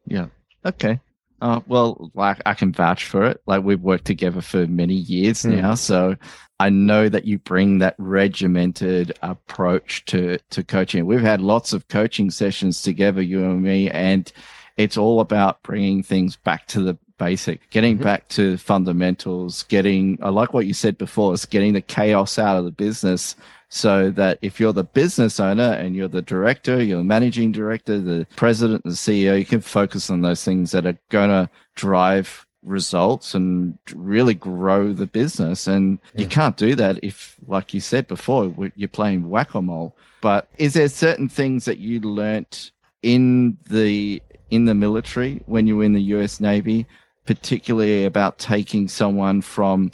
Yeah 0.04 0.26
Okay. 0.64 1.00
Uh, 1.40 1.60
well, 1.66 2.10
like 2.14 2.40
I 2.46 2.54
can 2.54 2.72
vouch 2.72 3.04
for 3.04 3.24
it. 3.24 3.42
Like 3.46 3.64
we've 3.64 3.80
worked 3.80 4.04
together 4.04 4.40
for 4.40 4.66
many 4.68 4.94
years 4.94 5.42
mm. 5.42 5.60
now, 5.60 5.74
so 5.74 6.14
I 6.60 6.70
know 6.70 7.08
that 7.08 7.24
you 7.24 7.40
bring 7.40 7.78
that 7.78 7.96
regimented 7.98 9.18
approach 9.22 10.04
to 10.04 10.38
to 10.50 10.62
coaching. 10.62 11.04
We've 11.04 11.20
had 11.20 11.40
lots 11.40 11.72
of 11.72 11.88
coaching 11.88 12.30
sessions 12.30 12.82
together, 12.82 13.20
you 13.20 13.44
and 13.44 13.60
me, 13.60 13.90
and 13.90 14.32
it's 14.76 14.96
all 14.96 15.18
about 15.18 15.62
bringing 15.64 16.04
things 16.04 16.36
back 16.36 16.68
to 16.68 16.80
the 16.80 16.96
basic, 17.22 17.70
getting 17.70 17.94
mm-hmm. 17.94 18.04
back 18.04 18.28
to 18.28 18.56
fundamentals, 18.56 19.62
getting. 19.64 20.18
I 20.20 20.30
like 20.30 20.52
what 20.52 20.66
you 20.66 20.74
said 20.74 20.98
before, 20.98 21.32
is 21.34 21.46
getting 21.46 21.72
the 21.72 21.80
chaos 21.80 22.36
out 22.36 22.56
of 22.56 22.64
the 22.64 22.72
business 22.72 23.36
so 23.68 24.10
that 24.10 24.38
if 24.42 24.58
you're 24.58 24.72
the 24.72 24.84
business 24.84 25.38
owner 25.38 25.72
and 25.72 25.94
you're 25.94 26.08
the 26.08 26.20
director, 26.20 26.82
you're 26.82 26.98
the 26.98 27.04
managing 27.04 27.52
director, 27.52 28.00
the 28.00 28.26
president, 28.34 28.82
the 28.82 28.90
CEO, 28.90 29.38
you 29.38 29.44
can 29.44 29.60
focus 29.60 30.10
on 30.10 30.20
those 30.20 30.44
things 30.44 30.72
that 30.72 30.84
are 30.84 30.98
going 31.10 31.30
to 31.30 31.48
drive 31.76 32.44
results 32.64 33.34
and 33.34 33.78
really 33.94 34.34
grow 34.34 34.92
the 34.92 35.06
business. 35.06 35.68
And 35.68 36.00
you 36.16 36.26
can't 36.26 36.56
do 36.56 36.74
that 36.74 36.98
if, 37.02 37.36
like 37.46 37.72
you 37.72 37.80
said 37.80 38.08
before, 38.08 38.52
you're 38.74 38.88
playing 38.88 39.30
whack 39.30 39.54
a 39.54 39.62
mole. 39.62 39.96
But 40.20 40.48
is 40.58 40.74
there 40.74 40.88
certain 40.88 41.28
things 41.28 41.64
that 41.66 41.78
you 41.78 42.00
learnt 42.00 42.72
in 43.02 43.56
the 43.70 44.22
in 44.52 44.66
the 44.66 44.74
military 44.74 45.42
when 45.46 45.66
you 45.66 45.78
were 45.78 45.84
in 45.84 45.94
the 45.94 46.08
U.S. 46.14 46.38
Navy, 46.38 46.86
particularly 47.26 48.04
about 48.04 48.38
taking 48.38 48.88
someone 48.88 49.40
from 49.42 49.90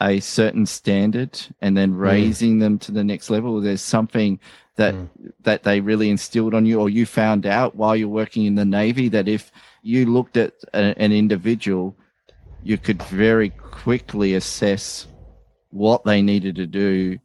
a 0.00 0.20
certain 0.20 0.66
standard 0.66 1.40
and 1.60 1.76
then 1.76 1.92
mm. 1.92 2.00
raising 2.00 2.56
mm. 2.56 2.60
them 2.60 2.78
to 2.80 2.92
the 2.92 3.04
next 3.04 3.30
level? 3.30 3.60
There's 3.60 3.82
something 3.82 4.40
that 4.76 4.94
mm. 4.94 5.08
that 5.40 5.62
they 5.62 5.80
really 5.80 6.10
instilled 6.10 6.54
on 6.54 6.66
you, 6.66 6.80
or 6.80 6.88
you 6.88 7.06
found 7.06 7.46
out 7.46 7.76
while 7.76 7.94
you're 7.94 8.08
working 8.08 8.46
in 8.46 8.54
the 8.54 8.64
Navy 8.64 9.08
that 9.10 9.28
if 9.28 9.52
you 9.82 10.06
looked 10.06 10.36
at 10.36 10.54
a, 10.72 10.98
an 10.98 11.12
individual 11.12 11.96
you 12.62 12.78
could 12.78 13.02
very 13.04 13.50
quickly 13.50 14.34
assess 14.34 15.06
what 15.70 16.04
they 16.04 16.22
needed 16.22 16.56
to 16.56 16.66
do 16.66 17.18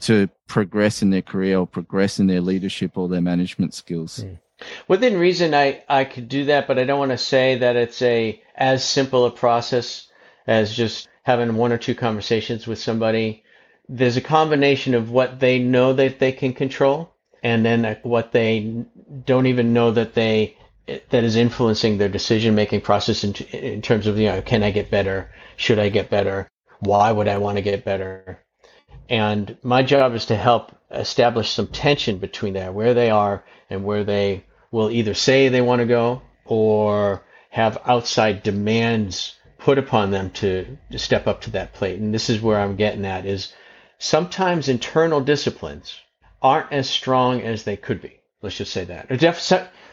to 0.00 0.28
progress 0.46 1.02
in 1.02 1.10
their 1.10 1.22
career 1.22 1.58
or 1.58 1.66
progress 1.66 2.18
in 2.18 2.26
their 2.26 2.40
leadership 2.40 2.98
or 2.98 3.08
their 3.08 3.20
management 3.20 3.74
skills. 3.74 4.24
Mm. 4.24 4.38
Within 4.88 5.18
reason, 5.18 5.54
I, 5.54 5.82
I 5.88 6.04
could 6.04 6.28
do 6.28 6.46
that, 6.46 6.66
but 6.66 6.78
I 6.78 6.84
don't 6.84 6.98
want 6.98 7.12
to 7.12 7.18
say 7.18 7.56
that 7.58 7.76
it's 7.76 8.00
a 8.02 8.42
as 8.54 8.82
simple 8.82 9.26
a 9.26 9.30
process 9.30 10.08
as 10.46 10.74
just 10.74 11.08
having 11.24 11.56
one 11.56 11.72
or 11.72 11.78
two 11.78 11.94
conversations 11.94 12.66
with 12.66 12.78
somebody. 12.78 13.44
There's 13.88 14.16
a 14.16 14.22
combination 14.22 14.94
of 14.94 15.10
what 15.10 15.40
they 15.40 15.58
know 15.58 15.92
that 15.92 16.18
they 16.18 16.32
can 16.32 16.52
control 16.54 17.12
and 17.42 17.64
then 17.64 17.98
what 18.02 18.32
they 18.32 18.84
don't 19.24 19.46
even 19.46 19.72
know 19.72 19.90
that 19.90 20.14
they 20.14 20.56
that 20.86 21.24
is 21.24 21.36
influencing 21.36 21.98
their 21.98 22.08
decision 22.08 22.54
making 22.54 22.80
process 22.80 23.24
in, 23.24 23.34
in 23.52 23.82
terms 23.82 24.06
of 24.06 24.18
you 24.18 24.26
know 24.26 24.40
can 24.40 24.62
I 24.62 24.70
get 24.70 24.90
better? 24.90 25.30
Should 25.56 25.78
I 25.78 25.88
get 25.88 26.10
better? 26.10 26.48
Why 26.80 27.12
would 27.12 27.28
I 27.28 27.38
want 27.38 27.58
to 27.58 27.62
get 27.62 27.84
better? 27.84 28.40
And 29.08 29.56
my 29.62 29.82
job 29.82 30.14
is 30.14 30.26
to 30.26 30.36
help 30.36 30.76
establish 30.90 31.50
some 31.50 31.68
tension 31.68 32.18
between 32.18 32.54
that 32.54 32.74
where 32.74 32.94
they 32.94 33.10
are 33.10 33.44
and 33.70 33.84
where 33.84 34.04
they 34.04 34.44
will 34.70 34.90
either 34.90 35.14
say 35.14 35.48
they 35.48 35.60
want 35.60 35.80
to 35.80 35.86
go 35.86 36.22
or 36.44 37.22
have 37.50 37.78
outside 37.84 38.42
demands 38.42 39.34
put 39.58 39.78
upon 39.78 40.10
them 40.10 40.30
to, 40.30 40.76
to 40.90 40.98
step 40.98 41.26
up 41.26 41.40
to 41.40 41.50
that 41.50 41.72
plate 41.72 41.98
and 41.98 42.12
this 42.14 42.28
is 42.30 42.40
where 42.40 42.60
I'm 42.60 42.76
getting 42.76 43.06
at 43.06 43.26
is 43.26 43.52
sometimes 43.98 44.68
internal 44.68 45.20
disciplines 45.20 45.98
aren't 46.42 46.72
as 46.72 46.88
strong 46.88 47.40
as 47.40 47.64
they 47.64 47.76
could 47.76 48.02
be 48.02 48.20
let's 48.42 48.58
just 48.58 48.72
say 48.72 48.84
that 48.84 49.10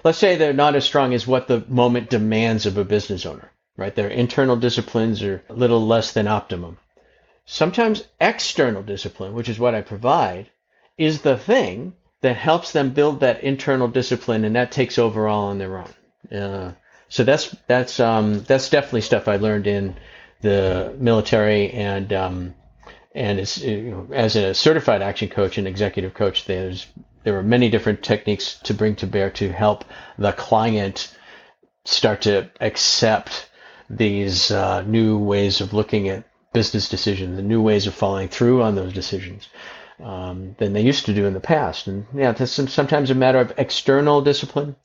let's 0.04 0.18
say 0.18 0.36
they're 0.36 0.54
not 0.54 0.76
as 0.76 0.86
strong 0.86 1.14
as 1.14 1.26
what 1.26 1.48
the 1.48 1.64
moment 1.68 2.10
demands 2.10 2.66
of 2.66 2.78
a 2.78 2.84
business 2.84 3.26
owner, 3.26 3.52
right? 3.78 3.96
Their 3.96 4.10
internal 4.10 4.56
disciplines 4.56 5.24
are 5.24 5.44
a 5.50 5.54
little 5.54 5.86
less 5.86 6.12
than 6.14 6.28
optimum. 6.28 6.78
Sometimes 7.46 8.04
external 8.20 8.84
discipline, 8.84 9.34
which 9.34 9.50
is 9.50 9.60
what 9.60 9.76
I 9.76 9.82
provide, 9.82 10.50
is 10.98 11.22
the 11.22 11.38
thing 11.38 11.94
that 12.24 12.38
helps 12.38 12.72
them 12.72 12.92
build 12.92 13.20
that 13.20 13.44
internal 13.44 13.90
discipline, 13.90 14.46
and 14.46 14.56
that 14.56 14.72
takes 14.72 14.98
over 14.98 15.28
all 15.28 15.48
on 15.48 15.58
their 15.58 15.78
own. 15.78 16.36
Uh, 16.36 16.74
so 17.10 17.24
that's 17.26 17.56
that's 17.68 18.00
um, 18.00 18.44
that's 18.44 18.70
definitely 18.70 19.02
stuff 19.02 19.28
I 19.28 19.36
learned 19.36 19.68
in 19.68 19.96
the 20.42 20.96
military, 20.98 21.70
and 21.72 22.12
um, 22.14 22.56
and 23.14 23.40
as, 23.40 23.58
you 23.58 23.92
know, 23.92 24.08
as 24.14 24.38
a 24.38 24.54
certified 24.54 25.02
action 25.02 25.28
coach 25.28 25.58
and 25.58 25.68
executive 25.68 26.14
coach, 26.14 26.46
there's 26.46 26.88
there 27.24 27.38
are 27.38 27.44
many 27.44 27.70
different 27.70 28.02
techniques 28.02 28.58
to 28.64 28.74
bring 28.74 28.96
to 28.96 29.08
bear 29.08 29.30
to 29.32 29.52
help 29.52 29.84
the 30.18 30.32
client 30.32 31.16
start 31.84 32.22
to 32.22 32.50
accept 32.62 33.50
these 33.90 34.50
uh, 34.50 34.82
new 34.84 35.18
ways 35.18 35.60
of 35.60 35.74
looking 35.74 36.08
at 36.08 36.24
business 36.54 36.88
decisions, 36.88 37.36
the 37.36 37.44
new 37.44 37.62
ways 37.62 37.86
of 37.86 37.94
following 37.94 38.30
through 38.30 38.62
on 38.64 38.76
those 38.76 38.94
decisions 38.94 39.50
um, 40.04 40.56
than 40.60 40.74
they 40.74 40.82
used 40.82 41.06
to 41.06 41.14
do 41.14 41.26
in 41.26 41.34
the 41.34 41.40
past. 41.40 41.88
And 41.88 42.06
yeah, 42.14 42.34
this 42.34 42.60
is 42.60 42.74
sometimes 42.74 43.10
a 43.10 43.16
matter 43.16 43.40
of 43.40 43.54
external 43.58 44.22
discipline, 44.22 44.76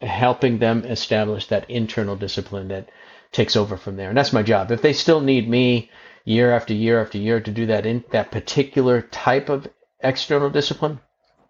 helping 0.00 0.58
them 0.58 0.84
establish 0.84 1.46
that 1.48 1.68
internal 1.68 2.16
discipline 2.16 2.68
that 2.68 2.88
takes 3.32 3.56
over 3.56 3.76
from 3.76 3.96
there. 3.96 4.08
And 4.08 4.16
that's 4.16 4.32
my 4.32 4.42
job. 4.42 4.70
If 4.70 4.82
they 4.82 4.92
still 4.92 5.20
need 5.20 5.48
me 5.48 5.90
year 6.24 6.52
after 6.52 6.74
year 6.74 7.00
after 7.00 7.18
year 7.18 7.40
to 7.40 7.50
do 7.50 7.66
that 7.66 7.86
in 7.86 8.04
that 8.10 8.30
particular 8.30 9.02
type 9.02 9.48
of 9.48 9.68
external 10.00 10.50
discipline, 10.50 11.00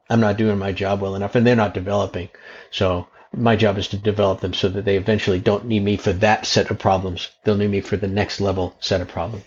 I'm 0.08 0.20
not 0.20 0.36
doing 0.36 0.58
my 0.58 0.72
job 0.72 1.00
well 1.00 1.14
enough 1.14 1.34
and 1.34 1.46
they're 1.46 1.56
not 1.56 1.74
developing. 1.74 2.30
So 2.70 3.08
my 3.34 3.56
job 3.56 3.78
is 3.78 3.88
to 3.88 3.96
develop 3.96 4.40
them 4.40 4.54
so 4.54 4.68
that 4.68 4.84
they 4.84 4.96
eventually 4.96 5.38
don't 5.38 5.66
need 5.66 5.82
me 5.82 5.96
for 5.96 6.12
that 6.14 6.46
set 6.46 6.70
of 6.70 6.78
problems. 6.78 7.30
They'll 7.44 7.56
need 7.56 7.70
me 7.70 7.80
for 7.80 7.96
the 7.96 8.08
next 8.08 8.40
level 8.40 8.76
set 8.80 9.00
of 9.00 9.08
problems. 9.08 9.44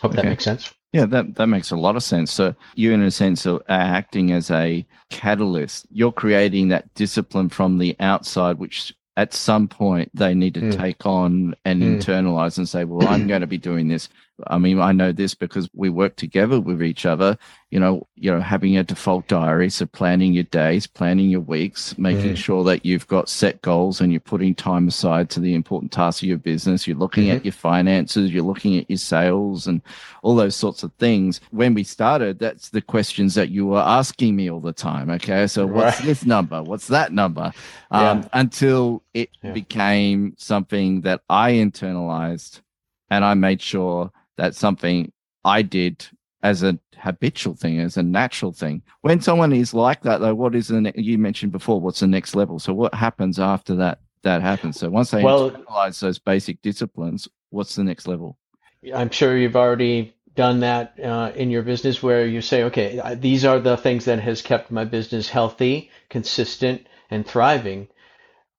Hope 0.00 0.12
okay. 0.12 0.22
that 0.22 0.28
makes 0.28 0.44
sense. 0.44 0.72
Yeah, 0.92 1.06
that, 1.06 1.36
that 1.36 1.46
makes 1.46 1.70
a 1.70 1.76
lot 1.76 1.96
of 1.96 2.02
sense. 2.02 2.32
So 2.32 2.54
you, 2.74 2.92
in 2.92 3.02
a 3.02 3.10
sense, 3.10 3.46
are 3.46 3.62
acting 3.68 4.32
as 4.32 4.50
a 4.50 4.84
catalyst. 5.08 5.86
You're 5.90 6.12
creating 6.12 6.68
that 6.68 6.92
discipline 6.94 7.48
from 7.48 7.78
the 7.78 7.94
outside, 8.00 8.58
which 8.58 8.92
at 9.16 9.34
some 9.34 9.68
point 9.68 10.10
they 10.14 10.34
need 10.34 10.54
to 10.54 10.60
mm. 10.60 10.76
take 10.76 11.06
on 11.06 11.54
and 11.64 11.82
mm. 11.82 11.98
internalize 11.98 12.58
and 12.58 12.68
say, 12.68 12.84
well, 12.84 13.06
I'm 13.06 13.26
going 13.26 13.42
to 13.42 13.46
be 13.46 13.58
doing 13.58 13.88
this. 13.88 14.08
I 14.46 14.58
mean, 14.58 14.80
I 14.80 14.92
know 14.92 15.12
this 15.12 15.34
because 15.34 15.68
we 15.74 15.90
work 15.90 16.16
together 16.16 16.60
with 16.60 16.82
each 16.82 17.06
other 17.06 17.38
you 17.70 17.78
know, 17.78 18.04
you 18.16 18.32
know, 18.32 18.40
having 18.40 18.76
a 18.76 18.82
default 18.82 19.28
diary, 19.28 19.70
so 19.70 19.86
planning 19.86 20.32
your 20.32 20.44
days, 20.44 20.88
planning 20.88 21.30
your 21.30 21.40
weeks, 21.40 21.96
making 21.98 22.32
mm. 22.32 22.36
sure 22.36 22.64
that 22.64 22.84
you've 22.84 23.06
got 23.06 23.28
set 23.28 23.62
goals 23.62 24.00
and 24.00 24.12
you're 24.12 24.20
putting 24.20 24.56
time 24.56 24.88
aside 24.88 25.30
to 25.30 25.40
the 25.40 25.54
important 25.54 25.92
tasks 25.92 26.20
of 26.20 26.28
your 26.28 26.38
business. 26.38 26.88
You're 26.88 26.96
looking 26.96 27.26
mm-hmm. 27.26 27.36
at 27.36 27.44
your 27.44 27.52
finances, 27.52 28.32
you're 28.32 28.42
looking 28.42 28.76
at 28.76 28.90
your 28.90 28.96
sales 28.96 29.68
and 29.68 29.82
all 30.22 30.34
those 30.34 30.56
sorts 30.56 30.82
of 30.82 30.92
things. 30.94 31.40
When 31.52 31.72
we 31.72 31.84
started, 31.84 32.40
that's 32.40 32.70
the 32.70 32.82
questions 32.82 33.36
that 33.36 33.50
you 33.50 33.66
were 33.66 33.78
asking 33.78 34.34
me 34.34 34.50
all 34.50 34.60
the 34.60 34.72
time. 34.72 35.08
Okay. 35.08 35.46
So 35.46 35.64
what's 35.64 36.00
this 36.00 36.26
number? 36.26 36.64
What's 36.64 36.88
that 36.88 37.12
number? 37.12 37.52
Um, 37.92 38.28
until 38.32 39.04
it 39.14 39.30
yeah. 39.42 39.52
became 39.52 40.34
something 40.38 41.02
that 41.02 41.20
I 41.30 41.52
internalized 41.52 42.62
and 43.10 43.24
I 43.24 43.34
made 43.34 43.62
sure 43.62 44.10
that 44.40 44.54
something 44.54 45.12
I 45.44 45.60
did 45.60 46.06
as 46.42 46.62
a 46.62 46.78
habitual 46.96 47.54
thing, 47.54 47.78
as 47.78 47.98
a 47.98 48.02
natural 48.02 48.52
thing. 48.52 48.82
When 49.02 49.20
someone 49.20 49.52
is 49.52 49.74
like 49.74 50.02
that, 50.02 50.20
though, 50.20 50.34
what 50.34 50.54
is 50.54 50.68
the 50.68 50.80
ne- 50.80 50.92
you 50.96 51.18
mentioned 51.18 51.52
before? 51.52 51.78
What's 51.78 52.00
the 52.00 52.06
next 52.06 52.34
level? 52.34 52.58
So 52.58 52.72
what 52.72 52.94
happens 52.94 53.38
after 53.38 53.74
that? 53.76 54.00
That 54.22 54.40
happens. 54.40 54.78
So 54.78 54.88
once 54.88 55.10
they 55.10 55.22
well, 55.22 55.50
internalize 55.50 56.00
those 56.00 56.18
basic 56.18 56.62
disciplines, 56.62 57.28
what's 57.50 57.74
the 57.74 57.84
next 57.84 58.08
level? 58.08 58.38
I'm 58.94 59.10
sure 59.10 59.36
you've 59.36 59.56
already 59.56 60.14
done 60.34 60.60
that 60.60 60.98
uh, 61.02 61.32
in 61.34 61.50
your 61.50 61.62
business 61.62 62.02
where 62.02 62.26
you 62.26 62.40
say, 62.40 62.62
okay, 62.64 63.16
these 63.16 63.44
are 63.44 63.60
the 63.60 63.76
things 63.76 64.06
that 64.06 64.20
has 64.20 64.40
kept 64.40 64.70
my 64.70 64.86
business 64.86 65.28
healthy, 65.28 65.90
consistent, 66.08 66.86
and 67.10 67.26
thriving. 67.26 67.88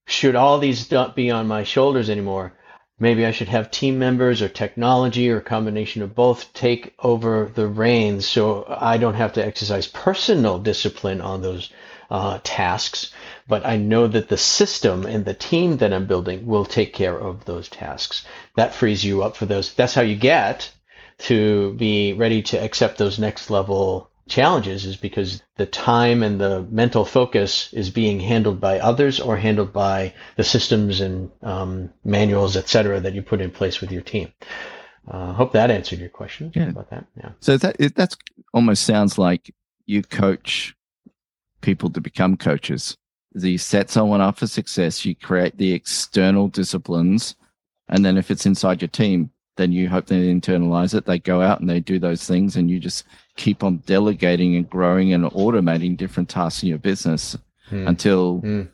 Should 0.06 0.36
all 0.36 0.60
these 0.60 0.92
not 0.92 1.16
be 1.16 1.32
on 1.32 1.48
my 1.48 1.64
shoulders 1.64 2.10
anymore? 2.10 2.54
Maybe 3.01 3.25
I 3.25 3.31
should 3.31 3.48
have 3.48 3.72
team 3.72 3.98
members 3.98 4.43
or 4.43 4.48
technology 4.48 5.31
or 5.31 5.38
a 5.38 5.41
combination 5.41 6.03
of 6.03 6.13
both 6.13 6.53
take 6.53 6.93
over 7.00 7.51
the 7.51 7.65
reins 7.65 8.27
so 8.27 8.63
I 8.70 8.98
don't 8.98 9.15
have 9.15 9.34
to 9.34 9.43
exercise 9.43 9.88
personal 9.88 10.60
discipline 10.60 11.20
on 11.20 11.41
those 11.41 11.72
uh, 12.12 12.38
tasks, 12.43 13.12
but 13.48 13.65
I 13.65 13.77
know 13.77 14.05
that 14.05 14.29
the 14.29 14.38
system 14.38 15.08
and 15.08 15.25
the 15.25 15.34
team 15.34 15.77
that 15.77 15.91
I'm 15.91 16.05
building 16.05 16.46
will 16.46 16.63
take 16.63 16.93
care 16.93 17.17
of 17.17 17.43
those 17.46 17.70
tasks. 17.70 18.24
That 18.55 18.75
frees 18.75 19.03
you 19.03 19.24
up 19.24 19.36
for 19.36 19.48
those. 19.48 19.74
That's 19.74 19.96
how 19.96 20.03
you 20.03 20.15
get 20.15 20.70
to 21.29 21.74
be 21.74 22.13
ready 22.13 22.43
to 22.43 22.63
accept 22.63 23.00
those 23.00 23.17
next 23.17 23.50
level 23.50 24.11
challenges 24.32 24.86
is 24.86 24.96
because 24.96 25.44
the 25.58 25.66
time 25.66 26.24
and 26.24 26.40
the 26.40 26.66
mental 26.72 27.04
focus 27.04 27.72
is 27.74 27.90
being 27.90 28.20
handled 28.20 28.62
by 28.62 28.80
others 28.80 29.20
or 29.20 29.36
handled 29.36 29.74
by 29.74 30.14
the 30.38 30.44
systems 30.44 31.02
and 31.02 31.30
um, 31.44 31.90
manuals, 32.06 32.56
et 32.56 32.70
cetera, 32.70 33.02
that 33.02 33.14
you 33.14 33.22
put 33.22 33.42
in 33.42 33.52
place 33.52 33.82
with 33.82 33.92
your 33.92 34.02
team. 34.02 34.32
Uh, 35.06 35.34
hope 35.34 35.52
that 35.52 35.70
answered 35.70 36.00
your 36.00 36.10
question 36.10 36.52
yeah. 36.56 36.70
about 36.70 36.90
that. 36.90 37.06
Yeah. 37.18 37.32
So 37.42 37.58
that 37.58 37.76
that's 37.96 38.16
almost 38.54 38.84
sounds 38.84 39.18
like 39.18 39.54
you 39.86 40.02
coach 40.02 40.76
people 41.60 41.90
to 41.90 42.00
become 42.00 42.38
coaches. 42.38 42.98
You 43.34 43.58
set 43.58 43.90
someone 43.90 44.22
up 44.22 44.38
for 44.38 44.48
success. 44.48 45.06
You 45.06 45.16
create 45.16 45.58
the 45.58 45.74
external 45.74 46.48
disciplines, 46.48 47.36
and 47.90 48.06
then 48.06 48.18
if 48.18 48.32
it's 48.32 48.46
inside 48.46 48.82
your 48.82 48.90
team, 48.90 49.32
then 49.58 49.72
you 49.72 49.90
hope 49.90 50.06
they 50.06 50.34
internalize 50.34 50.94
it. 50.94 51.06
They 51.06 51.20
go 51.20 51.42
out 51.42 51.60
and 51.60 51.70
they 51.70 51.82
do 51.82 52.00
those 52.00 52.26
things, 52.26 52.56
and 52.56 52.70
you 52.70 52.80
just 52.80 53.04
keep 53.36 53.64
on 53.64 53.78
delegating 53.86 54.56
and 54.56 54.70
growing 54.70 55.14
and 55.14 55.26
automating 55.26 55.98
different 55.98 56.30
tasks 56.30 56.64
in 56.64 56.70
your 56.70 56.78
business 56.78 57.38
mm. 57.70 57.88
until 57.88 58.42
mm. 58.42 58.70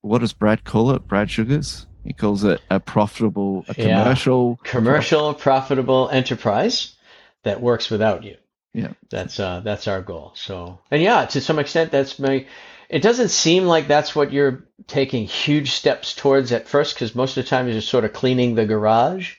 what 0.00 0.18
does 0.18 0.32
Brad 0.32 0.64
call 0.64 0.90
it? 0.92 1.06
Brad 1.06 1.30
Sugars? 1.30 1.86
He 2.04 2.12
calls 2.12 2.44
it 2.44 2.60
a 2.70 2.80
profitable, 2.80 3.64
a 3.68 3.74
commercial, 3.74 4.58
yeah. 4.64 4.70
commercial, 4.70 5.34
profitable 5.34 6.08
enterprise 6.08 6.94
that 7.42 7.60
works 7.60 7.90
without 7.90 8.24
you. 8.24 8.36
Yeah, 8.72 8.92
that's 9.10 9.38
uh, 9.38 9.60
that's 9.60 9.86
our 9.88 10.00
goal. 10.00 10.32
So, 10.34 10.78
and 10.90 11.02
yeah, 11.02 11.26
to 11.26 11.40
some 11.40 11.58
extent, 11.58 11.90
that's 11.90 12.18
my 12.18 12.46
it 12.90 13.02
doesn't 13.02 13.28
seem 13.28 13.66
like 13.66 13.86
that's 13.86 14.16
what 14.16 14.32
you're 14.32 14.64
taking 14.86 15.24
huge 15.24 15.70
steps 15.72 16.14
towards 16.14 16.52
at 16.52 16.68
first 16.68 16.94
because 16.94 17.14
most 17.14 17.36
of 17.36 17.44
the 17.44 17.48
time 17.48 17.66
you're 17.66 17.76
just 17.76 17.88
sort 17.88 18.04
of 18.04 18.12
cleaning 18.12 18.56
the 18.56 18.66
garage 18.66 19.36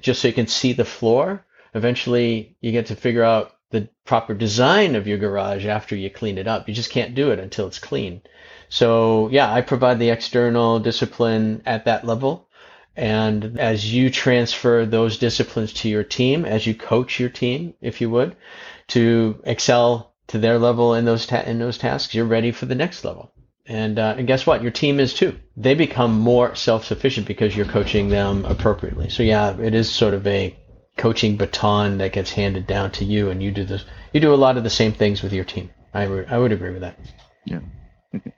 just 0.00 0.20
so 0.20 0.28
you 0.28 0.34
can 0.34 0.46
see 0.46 0.74
the 0.74 0.84
floor. 0.84 1.44
Eventually, 1.74 2.56
you 2.60 2.72
get 2.72 2.86
to 2.86 2.96
figure 2.96 3.24
out 3.24 3.53
the 3.70 3.88
proper 4.04 4.34
design 4.34 4.94
of 4.94 5.06
your 5.06 5.18
garage 5.18 5.66
after 5.66 5.96
you 5.96 6.10
clean 6.10 6.38
it 6.38 6.46
up. 6.46 6.68
You 6.68 6.74
just 6.74 6.90
can't 6.90 7.14
do 7.14 7.30
it 7.30 7.38
until 7.38 7.66
it's 7.66 7.78
clean. 7.78 8.22
So, 8.68 9.28
yeah, 9.30 9.52
I 9.52 9.60
provide 9.60 9.98
the 9.98 10.10
external 10.10 10.78
discipline 10.78 11.62
at 11.66 11.84
that 11.84 12.06
level. 12.06 12.48
And 12.96 13.58
as 13.58 13.92
you 13.92 14.10
transfer 14.10 14.86
those 14.86 15.18
disciplines 15.18 15.72
to 15.74 15.88
your 15.88 16.04
team, 16.04 16.44
as 16.44 16.66
you 16.66 16.74
coach 16.74 17.18
your 17.18 17.28
team, 17.28 17.74
if 17.80 18.00
you 18.00 18.10
would, 18.10 18.36
to 18.88 19.40
excel 19.44 20.14
to 20.28 20.38
their 20.38 20.58
level 20.58 20.94
in 20.94 21.04
those 21.04 21.26
ta- 21.26 21.42
in 21.44 21.58
those 21.58 21.78
tasks, 21.78 22.14
you're 22.14 22.24
ready 22.24 22.52
for 22.52 22.66
the 22.66 22.74
next 22.74 23.04
level. 23.04 23.32
And, 23.66 23.98
uh, 23.98 24.14
and 24.18 24.26
guess 24.26 24.46
what? 24.46 24.62
Your 24.62 24.70
team 24.70 25.00
is 25.00 25.14
too. 25.14 25.38
They 25.56 25.74
become 25.74 26.20
more 26.20 26.54
self-sufficient 26.54 27.26
because 27.26 27.56
you're 27.56 27.66
coaching 27.66 28.10
them 28.10 28.44
appropriately. 28.44 29.08
So 29.08 29.22
yeah, 29.22 29.58
it 29.58 29.74
is 29.74 29.90
sort 29.90 30.14
of 30.14 30.26
a 30.26 30.56
coaching 30.96 31.36
baton 31.36 31.98
that 31.98 32.12
gets 32.12 32.30
handed 32.30 32.66
down 32.66 32.90
to 32.92 33.04
you, 33.04 33.30
and 33.30 33.42
you 33.42 33.50
do 33.50 33.64
this. 33.64 33.84
You 34.12 34.20
do 34.20 34.32
a 34.32 34.36
lot 34.36 34.56
of 34.56 34.64
the 34.64 34.70
same 34.70 34.92
things 34.92 35.22
with 35.22 35.32
your 35.32 35.44
team. 35.44 35.70
I, 35.92 36.04
re- 36.04 36.26
I 36.28 36.38
would 36.38 36.52
agree 36.52 36.70
with 36.70 36.80
that. 36.80 36.98
Yeah. 37.44 37.60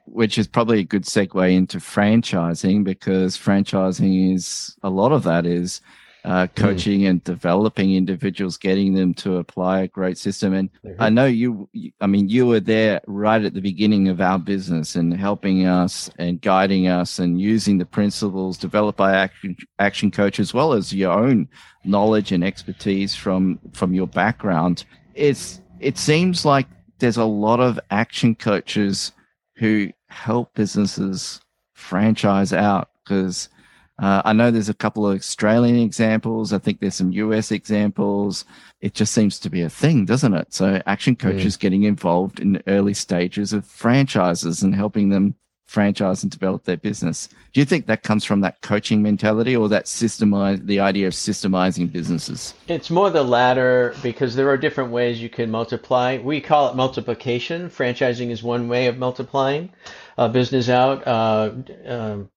Which 0.06 0.38
is 0.38 0.46
probably 0.46 0.80
a 0.80 0.84
good 0.84 1.04
segue 1.04 1.54
into 1.54 1.78
franchising 1.78 2.84
because 2.84 3.36
franchising 3.36 4.34
is 4.34 4.76
a 4.82 4.90
lot 4.90 5.12
of 5.12 5.22
that 5.24 5.44
is 5.44 5.80
uh, 6.26 6.46
hmm. 6.48 6.60
coaching 6.60 7.00
mm. 7.02 7.10
and 7.10 7.24
developing 7.24 7.94
individuals, 7.94 8.56
getting 8.56 8.94
them 8.94 9.14
to 9.14 9.36
apply 9.36 9.80
a 9.80 9.88
great 9.88 10.18
system. 10.18 10.52
And 10.54 10.70
mm-hmm. 10.84 11.00
I 11.00 11.08
know 11.08 11.26
you, 11.26 11.68
I 12.00 12.08
mean, 12.08 12.28
you 12.28 12.46
were 12.46 12.60
there 12.60 13.00
right 13.06 13.42
at 13.42 13.54
the 13.54 13.60
beginning 13.60 14.08
of 14.08 14.20
our 14.20 14.38
business 14.38 14.96
and 14.96 15.14
helping 15.14 15.66
us 15.66 16.10
and 16.18 16.40
guiding 16.40 16.88
us 16.88 17.20
and 17.20 17.40
using 17.40 17.78
the 17.78 17.86
principles 17.86 18.58
developed 18.58 18.98
by 18.98 19.14
action, 19.14 19.56
action 19.78 20.10
coach 20.10 20.40
as 20.40 20.52
well 20.52 20.72
as 20.72 20.92
your 20.92 21.12
own 21.12 21.48
knowledge 21.84 22.32
and 22.32 22.42
expertise 22.42 23.14
from 23.14 23.60
from 23.72 23.94
your 23.94 24.08
background. 24.08 24.84
It's 25.14 25.60
it 25.78 25.96
seems 25.96 26.44
like 26.44 26.66
there's 26.98 27.18
a 27.18 27.24
lot 27.24 27.60
of 27.60 27.78
action 27.90 28.34
coaches 28.34 29.12
who 29.54 29.90
help 30.08 30.54
businesses 30.54 31.40
franchise 31.74 32.52
out 32.52 32.90
because 33.04 33.48
uh, 33.98 34.22
I 34.24 34.32
know 34.32 34.50
there's 34.50 34.68
a 34.68 34.74
couple 34.74 35.08
of 35.08 35.16
Australian 35.16 35.76
examples. 35.76 36.52
I 36.52 36.58
think 36.58 36.80
there's 36.80 36.94
some 36.94 37.12
US 37.12 37.50
examples. 37.50 38.44
It 38.80 38.94
just 38.94 39.12
seems 39.12 39.38
to 39.40 39.50
be 39.50 39.62
a 39.62 39.70
thing, 39.70 40.04
doesn't 40.04 40.34
it? 40.34 40.52
So 40.52 40.82
action 40.86 41.16
coaches 41.16 41.56
mm. 41.56 41.60
getting 41.60 41.82
involved 41.84 42.38
in 42.38 42.62
early 42.66 42.94
stages 42.94 43.52
of 43.52 43.64
franchises 43.64 44.62
and 44.62 44.74
helping 44.74 45.08
them 45.08 45.34
franchise 45.66 46.22
and 46.22 46.30
develop 46.30 46.64
their 46.64 46.76
business. 46.76 47.28
Do 47.52 47.60
you 47.60 47.64
think 47.64 47.86
that 47.86 48.02
comes 48.02 48.24
from 48.24 48.40
that 48.42 48.60
coaching 48.60 49.02
mentality 49.02 49.56
or 49.56 49.68
that 49.70 49.86
systemize 49.86 50.64
the 50.64 50.78
idea 50.78 51.08
of 51.08 51.12
systemizing 51.12 51.90
businesses? 51.90 52.54
It's 52.68 52.90
more 52.90 53.10
the 53.10 53.24
latter 53.24 53.94
because 54.02 54.36
there 54.36 54.48
are 54.48 54.56
different 54.56 54.90
ways 54.90 55.20
you 55.20 55.28
can 55.28 55.50
multiply. 55.50 56.18
We 56.18 56.40
call 56.40 56.70
it 56.70 56.76
multiplication. 56.76 57.68
Franchising 57.68 58.30
is 58.30 58.42
one 58.42 58.68
way 58.68 58.86
of 58.86 58.98
multiplying 58.98 59.70
a 60.18 60.28
business 60.28 60.68
out. 60.68 61.06
Uh, 61.06 61.52
um, 61.86 62.30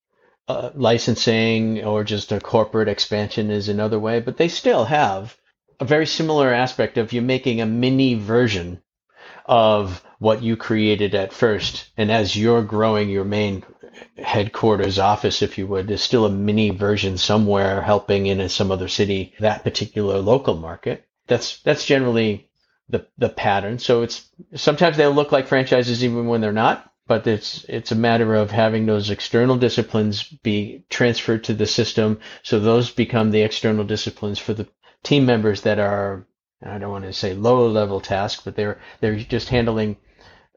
uh, 0.50 0.72
licensing 0.74 1.86
or 1.86 2.04
just 2.04 2.32
a 2.32 2.40
corporate 2.40 2.88
expansion 2.88 3.52
is 3.52 3.70
another 3.70 4.00
way, 4.00 4.20
but 4.20 4.36
they 4.38 4.48
still 4.48 4.84
have 4.84 5.38
a 5.80 5.86
very 5.86 6.08
similar 6.08 6.52
aspect 6.52 6.98
of 6.98 7.14
you 7.14 7.22
making 7.22 7.62
a 7.62 7.68
mini 7.68 8.16
version 8.16 8.82
of 9.46 10.04
what 10.18 10.42
you 10.42 10.58
created 10.58 11.14
at 11.14 11.32
first. 11.32 11.90
And 11.98 12.12
as 12.12 12.36
you're 12.36 12.64
growing 12.64 13.10
your 13.10 13.26
main 13.26 13.64
headquarters 14.18 14.98
office, 14.98 15.44
if 15.44 15.60
you 15.60 15.68
would, 15.68 15.88
there's 15.88 16.02
still 16.02 16.26
a 16.26 16.32
mini 16.32 16.72
version 16.72 17.20
somewhere 17.20 17.84
helping 17.84 18.26
in 18.26 18.50
some 18.50 18.72
other 18.72 18.88
city, 18.88 19.36
that 19.40 19.64
particular 19.64 20.18
local 20.18 20.58
market. 20.58 21.06
That's, 21.28 21.60
that's 21.62 21.86
generally 21.86 22.50
the, 22.90 23.06
the 23.20 23.30
pattern. 23.30 23.78
So 23.78 24.02
it's 24.02 24.28
sometimes 24.56 24.98
they'll 24.98 25.12
look 25.12 25.32
like 25.32 25.48
franchises 25.48 26.04
even 26.04 26.26
when 26.26 26.42
they're 26.42 26.52
not 26.52 26.89
but 27.10 27.26
it's 27.26 27.66
it's 27.68 27.92
a 27.92 27.96
matter 27.96 28.36
of 28.36 28.52
having 28.52 28.86
those 28.86 29.10
external 29.10 29.58
disciplines 29.58 30.24
be 30.24 30.86
transferred 30.90 31.44
to 31.46 31.56
the 31.56 31.66
system. 31.66 32.20
So 32.44 32.60
those 32.60 32.92
become 32.92 33.32
the 33.32 33.42
external 33.42 33.84
disciplines 33.84 34.38
for 34.38 34.54
the 34.54 34.68
team 35.04 35.26
members 35.26 35.62
that 35.62 35.80
are 35.80 36.28
I 36.64 36.78
don't 36.78 36.92
want 36.92 37.06
to 37.06 37.14
say 37.14 37.34
low 37.34 37.68
level 37.68 38.00
tasks 38.00 38.44
but 38.46 38.56
they're 38.56 38.80
they're 39.02 39.16
just 39.16 39.50
handling 39.50 39.98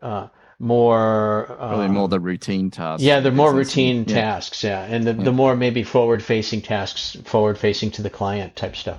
uh, 0.03 0.29
more 0.59 1.57
uh, 1.59 1.71
really 1.71 1.89
more 1.89 2.09
the 2.09 2.21
routine 2.21 2.71
tasks. 2.71 3.03
Yeah 3.03 3.21
they're 3.21 3.33
more 3.33 3.55
routine 3.55 4.05
yeah. 4.07 4.15
tasks 4.15 4.63
yeah. 4.63 4.85
And 4.85 5.05
the, 5.05 5.15
yeah. 5.15 5.25
the 5.25 5.33
more 5.33 5.57
maybe 5.57 5.83
forward 5.85 6.23
facing 6.23 6.61
tasks 6.61 7.17
forward 7.25 7.57
facing 7.57 7.93
to 7.93 8.03
the 8.03 8.11
client 8.11 8.57
type 8.57 8.77
stuff. 8.77 8.99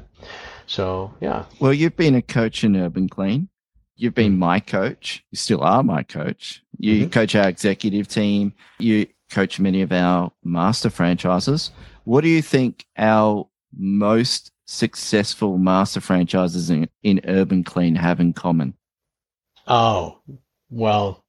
So 0.65 1.13
yeah. 1.21 1.45
Well 1.59 1.73
you've 1.73 1.95
been 1.95 2.15
a 2.15 2.23
coach 2.23 2.63
in 2.63 2.75
urban 2.75 3.09
clean 3.09 3.49
You've 3.95 4.15
been 4.15 4.35
mm. 4.35 4.39
my 4.39 4.59
coach. 4.59 5.23
You 5.31 5.37
still 5.37 5.61
are 5.61 5.83
my 5.83 6.03
coach. 6.03 6.63
You 6.77 7.01
mm-hmm. 7.01 7.09
coach 7.09 7.35
our 7.35 7.47
executive 7.47 8.07
team. 8.07 8.53
You 8.79 9.07
coach 9.29 9.59
many 9.59 9.81
of 9.81 9.91
our 9.91 10.31
master 10.43 10.89
franchises. 10.89 11.71
What 12.05 12.21
do 12.21 12.29
you 12.29 12.41
think 12.41 12.85
our 12.97 13.47
most 13.75 14.51
successful 14.65 15.57
master 15.57 16.01
franchises 16.01 16.69
in, 16.69 16.89
in 17.03 17.21
Urban 17.25 17.63
Clean 17.63 17.95
have 17.95 18.19
in 18.19 18.33
common? 18.33 18.73
Oh, 19.67 20.19
well, 20.69 21.23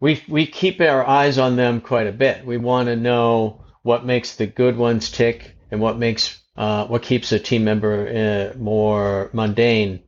we 0.00 0.22
we 0.28 0.46
keep 0.46 0.80
our 0.80 1.06
eyes 1.06 1.38
on 1.38 1.56
them 1.56 1.80
quite 1.80 2.06
a 2.06 2.12
bit. 2.12 2.44
We 2.44 2.56
want 2.58 2.86
to 2.86 2.96
know 2.96 3.64
what 3.82 4.04
makes 4.04 4.36
the 4.36 4.46
good 4.46 4.76
ones 4.76 5.10
tick 5.10 5.56
and 5.70 5.80
what 5.80 5.98
makes 5.98 6.40
uh, 6.56 6.86
what 6.86 7.02
keeps 7.02 7.32
a 7.32 7.38
team 7.38 7.64
member 7.64 8.52
uh, 8.54 8.58
more 8.58 9.30
mundane 9.32 10.02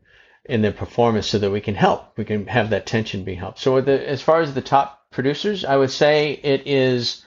in 0.51 0.63
their 0.63 0.73
performance 0.73 1.29
so 1.29 1.39
that 1.39 1.51
we 1.51 1.61
can 1.61 1.77
help. 1.77 2.19
We 2.19 2.25
can 2.25 2.47
have 2.49 2.71
that 2.71 2.85
tension 2.85 3.25
be 3.25 3.35
helped. 3.35 3.61
So 3.61 3.81
the, 3.81 4.09
as 4.09 4.21
far 4.21 4.41
as 4.41 4.53
the 4.53 4.61
top 4.61 5.11
producers, 5.11 5.65
I 5.65 5.77
would 5.77 5.91
say 5.91 6.33
it 6.33 6.67
is 6.67 7.25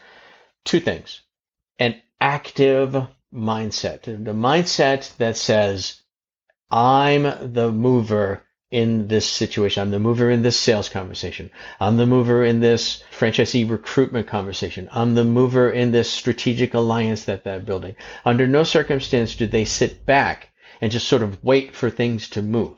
two 0.66 0.82
things. 0.82 1.22
An 1.80 2.02
active 2.20 2.96
mindset. 3.34 4.04
The 4.04 4.34
mindset 4.34 5.16
that 5.18 5.38
says, 5.38 6.02
I'm 6.70 7.54
the 7.54 7.72
mover 7.72 8.44
in 8.70 9.08
this 9.08 9.30
situation. 9.30 9.84
I'm 9.84 9.92
the 9.92 10.00
mover 10.00 10.30
in 10.30 10.42
this 10.42 10.60
sales 10.60 10.90
conversation. 10.90 11.52
I'm 11.80 11.96
the 11.96 12.08
mover 12.08 12.44
in 12.44 12.60
this 12.60 13.04
franchisee 13.18 13.70
recruitment 13.70 14.28
conversation. 14.28 14.90
I'm 14.92 15.14
the 15.14 15.24
mover 15.24 15.70
in 15.70 15.92
this 15.92 16.10
strategic 16.10 16.74
alliance 16.74 17.26
that 17.26 17.44
they're 17.44 17.60
building. 17.60 17.96
Under 18.26 18.48
no 18.48 18.64
circumstance 18.64 19.36
do 19.36 19.48
they 19.48 19.66
sit 19.66 20.06
back 20.06 20.50
and 20.82 20.92
just 20.92 21.08
sort 21.08 21.22
of 21.22 21.42
wait 21.44 21.76
for 21.76 21.90
things 21.90 22.30
to 22.30 22.42
move. 22.42 22.76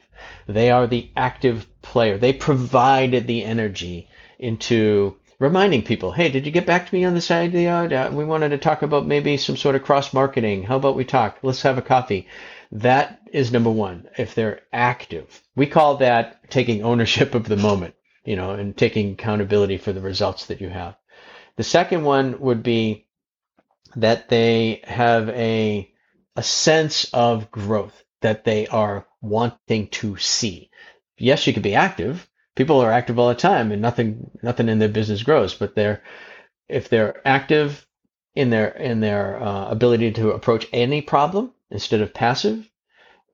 They 0.48 0.72
are 0.72 0.88
the 0.88 1.12
active 1.16 1.68
player. 1.82 2.18
They 2.18 2.34
provided 2.34 3.28
the 3.28 3.44
energy 3.44 4.10
into 4.40 5.18
reminding 5.40 5.84
people, 5.84 6.12
hey, 6.12 6.30
did 6.30 6.46
you 6.46 6.52
get 6.52 6.66
back 6.66 6.88
to 6.88 6.96
me 6.96 7.06
on 7.06 7.14
this 7.14 7.32
idea? 7.32 7.74
Uh, 7.74 8.12
we 8.12 8.26
wanted 8.26 8.50
to 8.50 8.58
talk 8.58 8.82
about 8.82 9.06
maybe 9.06 9.38
some 9.38 9.58
sort 9.58 9.76
of 9.76 9.84
cross 9.84 10.14
marketing. 10.14 10.64
How 10.64 10.78
about 10.78 10.96
we 10.96 11.06
talk? 11.06 11.38
Let's 11.42 11.62
have 11.64 11.78
a 11.78 11.82
coffee. 11.82 12.28
That 12.72 13.20
is 13.32 13.52
number 13.52 13.70
one. 13.70 14.08
If 14.18 14.36
they're 14.36 14.62
active, 14.72 15.42
we 15.56 15.68
call 15.68 15.98
that 15.98 16.50
taking 16.50 16.84
ownership 16.84 17.36
of 17.36 17.48
the 17.48 17.58
moment, 17.58 17.96
you 18.24 18.36
know, 18.36 18.52
and 18.52 18.76
taking 18.76 19.14
accountability 19.14 19.78
for 19.78 19.94
the 19.94 20.02
results 20.02 20.48
that 20.48 20.62
you 20.62 20.70
have. 20.70 20.96
The 21.58 21.64
second 21.64 22.04
one 22.04 22.40
would 22.40 22.64
be 22.64 23.08
that 23.96 24.30
they 24.30 24.82
have 24.84 25.30
a, 25.30 25.90
a 26.36 26.44
sense 26.44 27.06
of 27.14 27.52
growth 27.52 28.04
that 28.22 28.44
they 28.44 28.68
are 28.68 29.06
wanting 29.26 29.88
to 29.90 30.18
see. 30.18 30.70
Yes, 31.18 31.48
you 31.48 31.54
can 31.54 31.62
be 31.62 31.76
active. 31.76 32.28
People 32.56 32.80
are 32.80 32.92
active 32.92 33.20
all 33.20 33.30
the 33.30 33.36
time 33.36 33.72
and 33.72 33.82
nothing 33.82 34.32
nothing 34.42 34.70
in 34.70 34.80
their 34.80 34.90
business 34.90 35.24
grows, 35.24 35.54
but 35.54 35.76
they're 35.76 36.04
if 36.70 36.90
they're 36.90 37.22
active 37.28 37.86
in 38.36 38.50
their 38.50 38.70
in 38.70 39.00
their 39.00 39.42
uh, 39.42 39.70
ability 39.70 40.12
to 40.12 40.32
approach 40.32 40.68
any 40.74 41.02
problem 41.02 41.52
instead 41.72 42.02
of 42.02 42.14
passive 42.14 42.70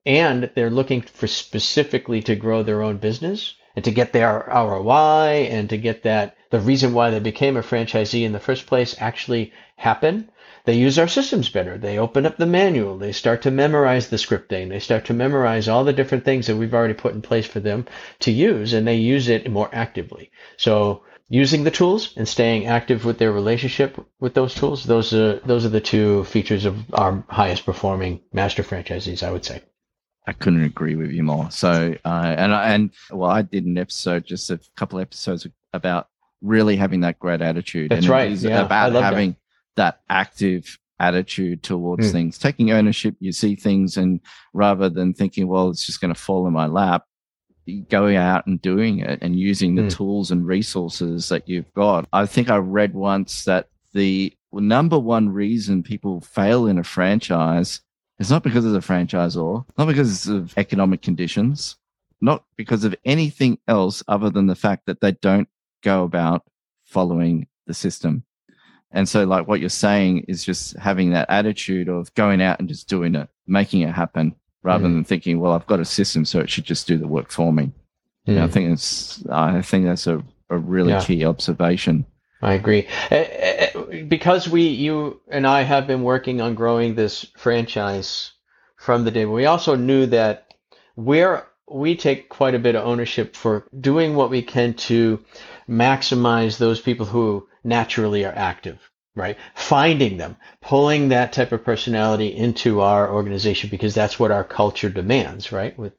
and 0.04 0.50
they're 0.54 0.70
looking 0.70 1.02
for 1.02 1.26
specifically 1.26 2.22
to 2.22 2.34
grow 2.34 2.62
their 2.62 2.82
own 2.82 2.96
business 2.96 3.54
and 3.76 3.84
to 3.84 3.90
get 3.90 4.12
their 4.12 4.44
ROI 4.48 5.48
and 5.50 5.70
to 5.70 5.76
get 5.76 6.02
that 6.02 6.36
the 6.50 6.60
reason 6.60 6.92
why 6.92 7.10
they 7.10 7.20
became 7.20 7.56
a 7.56 7.62
franchisee 7.62 8.24
in 8.24 8.32
the 8.32 8.40
first 8.40 8.66
place 8.66 8.94
actually 8.98 9.52
happen 9.76 10.28
they 10.64 10.74
use 10.74 10.98
our 10.98 11.08
systems 11.08 11.48
better. 11.48 11.76
They 11.76 11.98
open 11.98 12.26
up 12.26 12.36
the 12.36 12.46
manual. 12.46 12.98
They 12.98 13.12
start 13.12 13.42
to 13.42 13.50
memorize 13.50 14.08
the 14.08 14.16
scripting. 14.16 14.68
They 14.68 14.78
start 14.78 15.06
to 15.06 15.14
memorize 15.14 15.68
all 15.68 15.84
the 15.84 15.92
different 15.92 16.24
things 16.24 16.46
that 16.46 16.56
we've 16.56 16.74
already 16.74 16.94
put 16.94 17.14
in 17.14 17.22
place 17.22 17.46
for 17.46 17.60
them 17.60 17.86
to 18.20 18.30
use, 18.30 18.72
and 18.72 18.86
they 18.86 18.96
use 18.96 19.28
it 19.28 19.50
more 19.50 19.68
actively. 19.72 20.30
So 20.56 21.02
using 21.28 21.64
the 21.64 21.70
tools 21.70 22.14
and 22.16 22.28
staying 22.28 22.66
active 22.66 23.04
with 23.04 23.18
their 23.18 23.32
relationship 23.32 23.98
with 24.20 24.34
those 24.34 24.54
tools, 24.54 24.84
those 24.84 25.12
are 25.12 25.40
those 25.40 25.64
are 25.64 25.70
the 25.70 25.80
two 25.80 26.24
features 26.24 26.64
of 26.64 26.92
our 26.94 27.24
highest 27.28 27.64
performing 27.64 28.20
master 28.32 28.62
franchisees, 28.62 29.22
I 29.22 29.32
would 29.32 29.44
say. 29.44 29.62
I 30.26 30.32
couldn't 30.32 30.62
agree 30.62 30.94
with 30.94 31.10
you 31.10 31.24
more. 31.24 31.50
So, 31.50 31.96
uh, 32.04 32.34
and 32.38 32.52
and 32.52 32.90
well, 33.10 33.30
I 33.30 33.42
did 33.42 33.64
an 33.64 33.78
episode 33.78 34.24
just 34.24 34.50
a 34.50 34.60
couple 34.76 35.00
episodes 35.00 35.46
about 35.72 36.08
really 36.40 36.76
having 36.76 37.00
that 37.00 37.18
great 37.18 37.40
attitude. 37.40 37.90
That's 37.90 38.04
and 38.04 38.08
right. 38.08 38.30
Yeah, 38.30 38.60
I 38.60 38.66
about 38.66 38.92
love 38.92 39.14
that. 39.14 39.34
That. 39.76 40.00
active 40.08 40.78
attitude 41.00 41.62
towards 41.64 42.06
Hmm. 42.08 42.12
things, 42.12 42.38
taking 42.38 42.70
ownership. 42.70 43.16
You 43.18 43.32
see 43.32 43.56
things, 43.56 43.96
and 43.96 44.20
rather 44.54 44.88
than 44.88 45.12
thinking, 45.14 45.48
well, 45.48 45.68
it's 45.70 45.84
just 45.84 46.00
going 46.00 46.14
to 46.14 46.20
fall 46.20 46.46
in 46.46 46.52
my 46.52 46.66
lap, 46.66 47.04
going 47.88 48.16
out 48.16 48.46
and 48.46 48.60
doing 48.62 49.00
it 49.00 49.18
and 49.22 49.38
using 49.38 49.74
the 49.74 49.82
Hmm. 49.82 49.88
tools 49.88 50.30
and 50.30 50.46
resources 50.46 51.28
that 51.28 51.48
you've 51.48 51.72
got. 51.74 52.06
I 52.12 52.26
think 52.26 52.50
I 52.50 52.56
read 52.56 52.94
once 52.94 53.44
that 53.44 53.68
the 53.92 54.32
number 54.52 54.98
one 54.98 55.28
reason 55.30 55.82
people 55.82 56.20
fail 56.20 56.66
in 56.66 56.78
a 56.78 56.84
franchise 56.84 57.80
is 58.18 58.30
not 58.30 58.42
because 58.44 58.64
of 58.64 58.72
the 58.72 58.80
franchisor, 58.80 59.64
not 59.78 59.86
because 59.86 60.28
of 60.28 60.52
economic 60.56 61.02
conditions, 61.02 61.76
not 62.20 62.44
because 62.56 62.84
of 62.84 62.94
anything 63.04 63.58
else 63.66 64.02
other 64.06 64.30
than 64.30 64.46
the 64.46 64.54
fact 64.54 64.86
that 64.86 65.00
they 65.00 65.12
don't 65.12 65.48
go 65.82 66.04
about 66.04 66.44
following 66.84 67.46
the 67.66 67.74
system. 67.74 68.22
And 68.92 69.08
so, 69.08 69.24
like 69.24 69.48
what 69.48 69.60
you're 69.60 69.68
saying 69.70 70.26
is 70.28 70.44
just 70.44 70.76
having 70.76 71.10
that 71.10 71.30
attitude 71.30 71.88
of 71.88 72.12
going 72.14 72.42
out 72.42 72.58
and 72.60 72.68
just 72.68 72.88
doing 72.88 73.14
it, 73.14 73.28
making 73.46 73.80
it 73.80 73.94
happen, 73.94 74.34
rather 74.62 74.86
Mhm. 74.86 74.92
than 74.94 75.04
thinking, 75.04 75.40
"Well, 75.40 75.52
I've 75.52 75.66
got 75.66 75.80
a 75.80 75.84
system, 75.84 76.24
so 76.24 76.40
it 76.40 76.50
should 76.50 76.64
just 76.64 76.86
do 76.86 76.96
the 76.98 77.08
work 77.08 77.30
for 77.30 77.52
me." 77.52 77.72
Know, 78.26 78.44
I 78.44 78.48
think 78.48 78.70
it's, 78.70 79.24
I 79.30 79.62
think 79.62 79.84
that's 79.86 80.06
a, 80.06 80.22
a 80.50 80.56
really 80.56 80.92
Yeah. 80.92 81.00
key 81.00 81.24
observation. 81.24 82.04
I 82.40 82.54
agree. 82.54 82.86
Eh, 83.10 83.26
eh, 83.30 83.66
eh, 83.74 84.02
Because 84.02 84.48
we, 84.48 84.62
you 84.68 85.20
and 85.30 85.46
I 85.46 85.62
have 85.62 85.86
been 85.86 86.02
working 86.02 86.40
on 86.40 86.54
growing 86.54 86.94
this 86.94 87.26
franchise 87.36 88.32
from 88.76 89.04
the 89.04 89.10
day, 89.10 89.24
we 89.26 89.46
also 89.46 89.74
knew 89.74 90.06
that 90.06 90.54
we're, 90.96 91.44
we 91.70 91.96
take 91.96 92.28
quite 92.28 92.54
a 92.54 92.58
bit 92.58 92.74
of 92.74 92.84
ownership 92.86 93.34
for 93.34 93.64
doing 93.80 94.14
what 94.14 94.30
we 94.30 94.42
can 94.42 94.74
to 94.74 95.18
maximize 95.68 96.58
those 96.58 96.80
people 96.80 97.06
who 97.06 97.46
naturally 97.64 98.24
are 98.24 98.34
active, 98.34 98.78
right? 99.14 99.36
Finding 99.54 100.16
them, 100.16 100.36
pulling 100.60 101.08
that 101.08 101.32
type 101.32 101.52
of 101.52 101.64
personality 101.64 102.28
into 102.28 102.80
our 102.80 103.12
organization 103.12 103.70
because 103.70 103.94
that's 103.94 104.18
what 104.18 104.30
our 104.30 104.44
culture 104.44 104.90
demands, 104.90 105.52
right? 105.52 105.78
With 105.78 105.92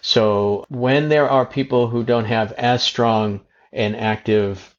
so 0.00 0.64
when 0.68 1.08
there 1.08 1.28
are 1.28 1.46
people 1.46 1.88
who 1.88 2.04
don't 2.04 2.24
have 2.24 2.52
as 2.52 2.82
strong 2.82 3.40
and 3.72 3.96
active 3.96 4.72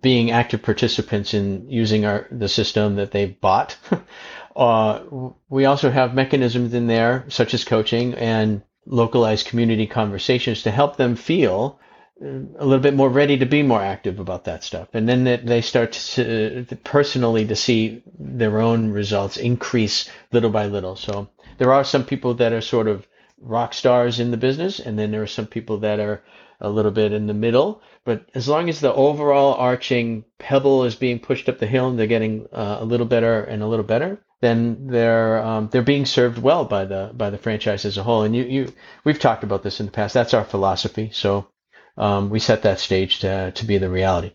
being 0.00 0.30
active 0.30 0.62
participants 0.62 1.34
in 1.34 1.68
using 1.68 2.04
our 2.04 2.26
the 2.30 2.48
system 2.48 2.96
that 2.96 3.10
they 3.10 3.26
bought. 3.26 3.76
uh, 4.56 5.00
we 5.48 5.64
also 5.64 5.90
have 5.90 6.14
mechanisms 6.14 6.74
in 6.74 6.86
there, 6.86 7.24
such 7.28 7.54
as 7.54 7.64
coaching 7.64 8.14
and 8.14 8.62
localized 8.86 9.46
community 9.46 9.86
conversations, 9.86 10.62
to 10.62 10.70
help 10.70 10.96
them 10.96 11.16
feel 11.16 11.78
a 12.20 12.64
little 12.64 12.82
bit 12.82 12.94
more 12.94 13.08
ready 13.08 13.38
to 13.38 13.46
be 13.46 13.62
more 13.62 13.80
active 13.80 14.18
about 14.18 14.44
that 14.44 14.64
stuff. 14.64 14.88
And 14.92 15.08
then 15.08 15.24
they 15.44 15.60
start 15.60 15.92
to, 15.92 16.64
to 16.64 16.76
personally 16.76 17.46
to 17.46 17.56
see 17.56 18.02
their 18.18 18.60
own 18.60 18.90
results 18.90 19.36
increase 19.36 20.10
little 20.32 20.50
by 20.50 20.66
little. 20.66 20.96
So 20.96 21.28
there 21.58 21.72
are 21.72 21.84
some 21.84 22.04
people 22.04 22.34
that 22.34 22.52
are 22.52 22.60
sort 22.60 22.88
of 22.88 23.06
rock 23.40 23.72
stars 23.72 24.18
in 24.18 24.30
the 24.30 24.36
business, 24.36 24.80
and 24.80 24.98
then 24.98 25.10
there 25.10 25.22
are 25.22 25.28
some 25.28 25.46
people 25.46 25.78
that 25.78 26.00
are 26.00 26.24
a 26.60 26.68
little 26.68 26.90
bit 26.90 27.12
in 27.12 27.26
the 27.26 27.34
middle. 27.34 27.82
But 28.04 28.28
as 28.34 28.48
long 28.48 28.68
as 28.68 28.80
the 28.80 28.92
overall 28.92 29.54
arching 29.54 30.24
pebble 30.38 30.84
is 30.84 30.96
being 30.96 31.20
pushed 31.20 31.48
up 31.48 31.58
the 31.58 31.66
hill 31.66 31.88
and 31.88 31.98
they're 31.98 32.06
getting 32.06 32.46
uh, 32.52 32.78
a 32.80 32.84
little 32.84 33.06
better 33.06 33.44
and 33.44 33.62
a 33.62 33.66
little 33.66 33.84
better, 33.84 34.20
then 34.40 34.86
they're 34.88 35.42
um, 35.42 35.68
they're 35.70 35.82
being 35.82 36.06
served 36.06 36.38
well 36.38 36.64
by 36.64 36.84
the 36.84 37.10
by 37.14 37.30
the 37.30 37.38
franchise 37.38 37.84
as 37.84 37.98
a 37.98 38.02
whole. 38.02 38.22
And 38.22 38.34
you 38.34 38.44
you 38.44 38.72
we've 39.04 39.18
talked 39.18 39.44
about 39.44 39.62
this 39.62 39.80
in 39.80 39.86
the 39.86 39.92
past. 39.92 40.14
That's 40.14 40.34
our 40.34 40.44
philosophy. 40.44 41.10
So 41.12 41.48
um, 41.98 42.30
we 42.30 42.38
set 42.38 42.62
that 42.62 42.80
stage 42.80 43.18
to 43.20 43.52
to 43.52 43.64
be 43.64 43.76
the 43.78 43.90
reality. 43.90 44.32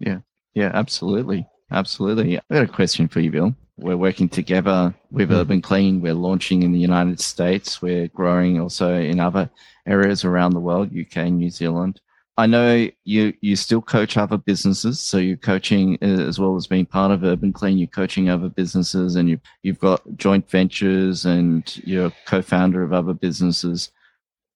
Yeah, 0.00 0.18
yeah, 0.54 0.70
absolutely. 0.74 1.46
Absolutely. 1.70 2.38
I 2.38 2.42
got 2.50 2.64
a 2.64 2.68
question 2.68 3.08
for 3.08 3.20
you, 3.20 3.30
Bill. 3.30 3.54
We're 3.78 3.96
working 3.96 4.28
together 4.28 4.94
with 5.10 5.28
Hmm. 5.28 5.36
Urban 5.36 5.62
Clean. 5.62 6.00
We're 6.00 6.12
launching 6.14 6.62
in 6.62 6.72
the 6.72 6.78
United 6.78 7.20
States. 7.20 7.80
We're 7.80 8.08
growing 8.08 8.60
also 8.60 8.94
in 8.94 9.18
other 9.20 9.48
areas 9.86 10.24
around 10.24 10.52
the 10.52 10.60
world, 10.60 10.90
UK, 10.94 11.30
New 11.30 11.50
Zealand. 11.50 12.00
I 12.38 12.46
know 12.46 12.88
you 13.04 13.34
you 13.40 13.56
still 13.56 13.82
coach 13.82 14.16
other 14.16 14.38
businesses, 14.38 15.00
so 15.00 15.18
you're 15.18 15.36
coaching 15.36 15.98
uh, 16.02 16.06
as 16.06 16.38
well 16.38 16.56
as 16.56 16.66
being 16.66 16.86
part 16.86 17.12
of 17.12 17.24
Urban 17.24 17.52
Clean. 17.52 17.76
You're 17.76 17.88
coaching 17.88 18.28
other 18.30 18.48
businesses, 18.48 19.16
and 19.16 19.28
you 19.28 19.38
you've 19.62 19.78
got 19.80 20.02
joint 20.16 20.48
ventures, 20.50 21.26
and 21.26 21.62
you're 21.84 22.06
a 22.06 22.12
co-founder 22.26 22.82
of 22.82 22.92
other 22.92 23.12
businesses. 23.14 23.90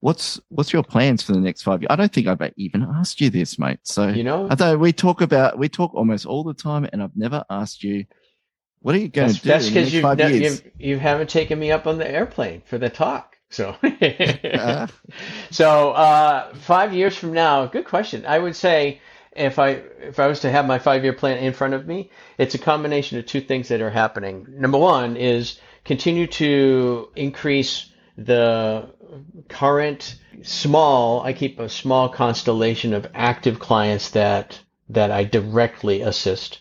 What's 0.07 0.41
what's 0.51 0.73
your 0.73 0.85
plans 0.85 1.25
for 1.25 1.33
the 1.33 1.41
next 1.41 1.63
five 1.63 1.83
years? 1.83 1.89
I 1.91 1.97
don't 1.97 2.13
think 2.13 2.29
I've 2.29 2.53
even 2.57 2.85
asked 2.85 3.21
you 3.21 3.29
this, 3.29 3.59
mate. 3.59 3.81
So 3.83 4.07
You 4.07 4.23
know, 4.23 4.47
I 4.49 4.55
thought 4.55 4.79
we 4.79 4.93
talk 4.93 5.21
about 5.21 5.59
we 5.59 5.69
talk 5.69 5.95
almost 5.95 6.27
all 6.27 6.45
the 6.45 6.55
time, 6.55 6.89
and 6.93 7.03
I've 7.03 7.17
never 7.17 7.43
asked 7.51 7.83
you 7.83 8.05
what 8.79 8.95
are 8.95 8.99
you 8.99 9.09
going 9.09 9.27
that's 9.27 9.41
to 9.41 9.43
do 9.43 9.49
that's 9.49 9.67
because 9.67 9.93
you 9.93 10.71
you 10.79 11.01
haven't 11.01 11.29
taken 11.29 11.59
me 11.59 11.73
up 11.73 11.89
on 11.89 11.99
the 11.99 12.09
airplane 12.09 12.63
for 12.67 12.79
the 12.79 12.89
talk. 12.89 13.37
So. 13.51 13.75
Uh, 13.83 14.87
So 15.51 15.91
uh, 15.91 16.55
five 16.55 16.95
years 16.95 17.17
from 17.17 17.33
now, 17.33 17.67
good 17.67 17.87
question. 17.87 18.25
I 18.27 18.39
would 18.39 18.55
say 18.55 19.01
if 19.33 19.59
I 19.59 19.83
if 20.01 20.21
I 20.21 20.29
was 20.29 20.39
to 20.41 20.53
have 20.53 20.69
my 20.69 20.79
five 20.79 21.03
year 21.03 21.15
plan 21.15 21.39
in 21.39 21.53
front 21.53 21.75
of 21.75 21.85
me, 21.85 22.11
it's 22.39 22.55
a 22.55 22.59
combination 22.59 23.19
of 23.19 23.27
two 23.27 23.41
things 23.41 23.67
that 23.69 23.81
are 23.81 23.91
happening. 23.91 24.47
Number 24.51 24.79
one 24.79 25.17
is 25.17 25.59
continue 25.85 26.29
to 26.29 27.09
increase 27.17 27.91
the 28.17 28.89
current 29.49 30.17
small. 30.43 31.23
I 31.23 31.33
keep 31.33 31.59
a 31.59 31.69
small 31.69 32.09
constellation 32.09 32.93
of 32.95 33.07
active 33.15 33.59
clients 33.59 34.11
that 34.11 34.61
that 34.89 35.11
I 35.11 35.25
directly 35.25 36.03
assist, 36.03 36.61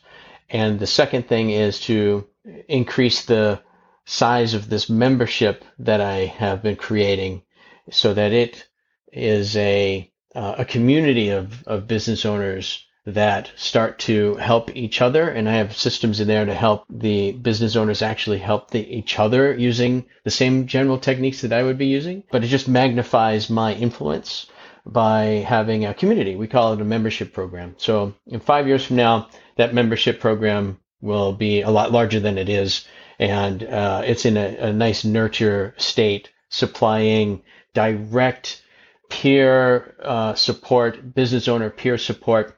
and 0.50 0.80
the 0.80 0.88
second 0.88 1.28
thing 1.28 1.52
is 1.52 1.80
to 1.82 2.28
increase 2.68 3.26
the 3.26 3.62
size 4.06 4.54
of 4.54 4.70
this 4.70 4.90
membership 4.90 5.64
that 5.80 6.02
I 6.02 6.26
have 6.26 6.62
been 6.62 6.76
creating 6.76 7.44
so 7.92 8.14
that 8.14 8.32
it 8.32 8.68
is 9.12 9.56
a 9.58 10.12
uh, 10.36 10.56
a 10.60 10.66
community 10.66 11.30
of, 11.30 11.66
of 11.68 11.88
business 11.88 12.26
owners 12.26 12.86
that 13.06 13.52
start 13.56 14.00
to 14.00 14.36
help 14.36 14.76
each 14.76 15.02
other 15.02 15.30
and 15.30 15.48
I 15.48 15.54
have 15.54 15.78
systems 15.78 16.20
in 16.20 16.28
there 16.28 16.46
to 16.46 16.54
help 16.54 16.86
the 16.90 17.34
business 17.34 17.76
owners 17.76 18.02
actually 18.02 18.40
help 18.40 18.72
the, 18.72 18.80
each 18.80 19.20
other 19.20 19.54
using 19.56 20.06
the 20.24 20.32
same 20.32 20.66
general 20.66 20.98
techniques 20.98 21.42
that 21.42 21.54
I 21.54 21.62
would 21.62 21.78
be 21.78 21.86
using. 21.86 22.24
But 22.32 22.44
it 22.44 22.48
just 22.48 22.68
magnifies 22.68 23.50
my 23.50 23.74
influence 23.74 24.48
by 24.88 25.46
having 25.48 25.86
a 25.86 25.94
community. 25.94 26.36
We 26.36 26.48
call 26.48 26.74
it 26.74 26.82
a 26.82 26.86
membership 26.86 27.32
program. 27.32 27.76
So 27.78 28.14
in 28.26 28.40
5 28.40 28.68
years 28.68 28.86
from 28.86 28.96
now 28.96 29.30
that 29.58 29.74
membership 29.74 30.20
program 30.20 30.80
will 31.02 31.34
be 31.34 31.62
a 31.62 31.70
lot 31.70 31.92
larger 31.92 32.20
than 32.20 32.40
it 32.40 32.50
is. 32.50 32.88
And 33.20 33.64
uh, 33.64 34.02
it's 34.06 34.26
in 34.26 34.36
a, 34.36 34.58
a 34.58 34.74
nice 34.74 35.06
nurture 35.06 35.76
state 35.78 36.32
supplying 36.50 37.44
direct 37.74 38.64
peer 39.10 39.96
uh, 40.02 40.34
support, 40.34 41.14
business 41.14 41.48
owner 41.48 41.70
peer 41.70 41.98
support, 41.98 42.58